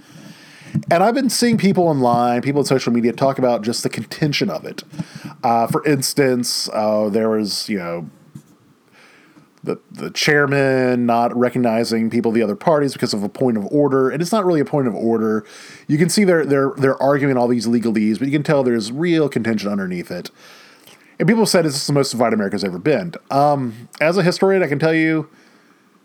And 0.90 1.02
I've 1.02 1.14
been 1.14 1.30
seeing 1.30 1.58
people 1.58 1.88
online, 1.88 2.42
people 2.42 2.60
on 2.60 2.64
social 2.64 2.92
media 2.92 3.12
talk 3.12 3.38
about 3.38 3.62
just 3.62 3.82
the 3.82 3.88
contention 3.88 4.50
of 4.50 4.64
it. 4.64 4.84
Uh, 5.42 5.66
for 5.66 5.84
instance, 5.84 6.68
uh, 6.72 7.08
there 7.08 7.30
was, 7.30 7.68
you 7.68 7.78
know, 7.78 8.10
the 9.62 9.78
the 9.90 10.10
chairman 10.10 11.04
not 11.04 11.36
recognizing 11.36 12.08
people 12.08 12.30
of 12.30 12.34
the 12.34 12.42
other 12.42 12.56
parties 12.56 12.94
because 12.94 13.12
of 13.12 13.22
a 13.22 13.28
point 13.28 13.56
of 13.56 13.66
order, 13.66 14.08
and 14.08 14.22
it's 14.22 14.32
not 14.32 14.46
really 14.46 14.60
a 14.60 14.64
point 14.64 14.88
of 14.88 14.94
order. 14.94 15.44
You 15.86 15.98
can 15.98 16.08
see 16.08 16.24
they're 16.24 16.46
they're 16.46 16.72
they're 16.76 17.02
arguing 17.02 17.36
all 17.36 17.48
these 17.48 17.66
legalese, 17.66 18.18
but 18.18 18.26
you 18.26 18.32
can 18.32 18.42
tell 18.42 18.62
there's 18.62 18.90
real 18.90 19.28
contention 19.28 19.70
underneath 19.70 20.10
it. 20.10 20.30
And 21.18 21.28
people 21.28 21.44
said 21.44 21.66
this 21.66 21.76
is 21.76 21.86
the 21.86 21.92
most 21.92 22.12
divided 22.12 22.34
America's 22.34 22.64
ever 22.64 22.78
been. 22.78 23.12
Um, 23.30 23.88
as 24.00 24.16
a 24.16 24.22
historian, 24.22 24.62
I 24.62 24.66
can 24.66 24.78
tell 24.78 24.94
you 24.94 25.28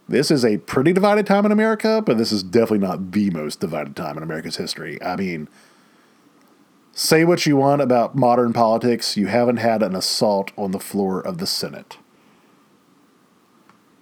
this 0.07 0.29
is 0.29 0.45
a 0.45 0.57
pretty 0.57 0.93
divided 0.93 1.25
time 1.25 1.45
in 1.45 1.51
America, 1.51 2.01
but 2.05 2.17
this 2.17 2.31
is 2.31 2.43
definitely 2.43 2.87
not 2.87 3.11
the 3.11 3.29
most 3.31 3.59
divided 3.59 3.95
time 3.95 4.17
in 4.17 4.23
America's 4.23 4.57
history. 4.57 5.01
I 5.01 5.15
mean, 5.15 5.47
say 6.91 7.25
what 7.25 7.45
you 7.45 7.57
want 7.57 7.81
about 7.81 8.15
modern 8.15 8.53
politics, 8.53 9.17
you 9.17 9.27
haven't 9.27 9.57
had 9.57 9.81
an 9.81 9.95
assault 9.95 10.51
on 10.57 10.71
the 10.71 10.79
floor 10.79 11.19
of 11.19 11.39
the 11.39 11.47
Senate. 11.47 11.97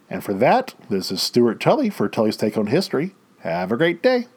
And 0.10 0.24
for 0.24 0.34
that, 0.34 0.76
this 0.90 1.12
is 1.12 1.22
Stuart 1.22 1.60
Tully 1.60 1.90
for 1.90 2.10
Tully's 2.10 2.38
Take 2.38 2.58
on 2.58 2.68
History. 2.68 3.16
Have 3.40 3.72
a 3.72 3.78
great 3.78 4.04
day. 4.04 4.28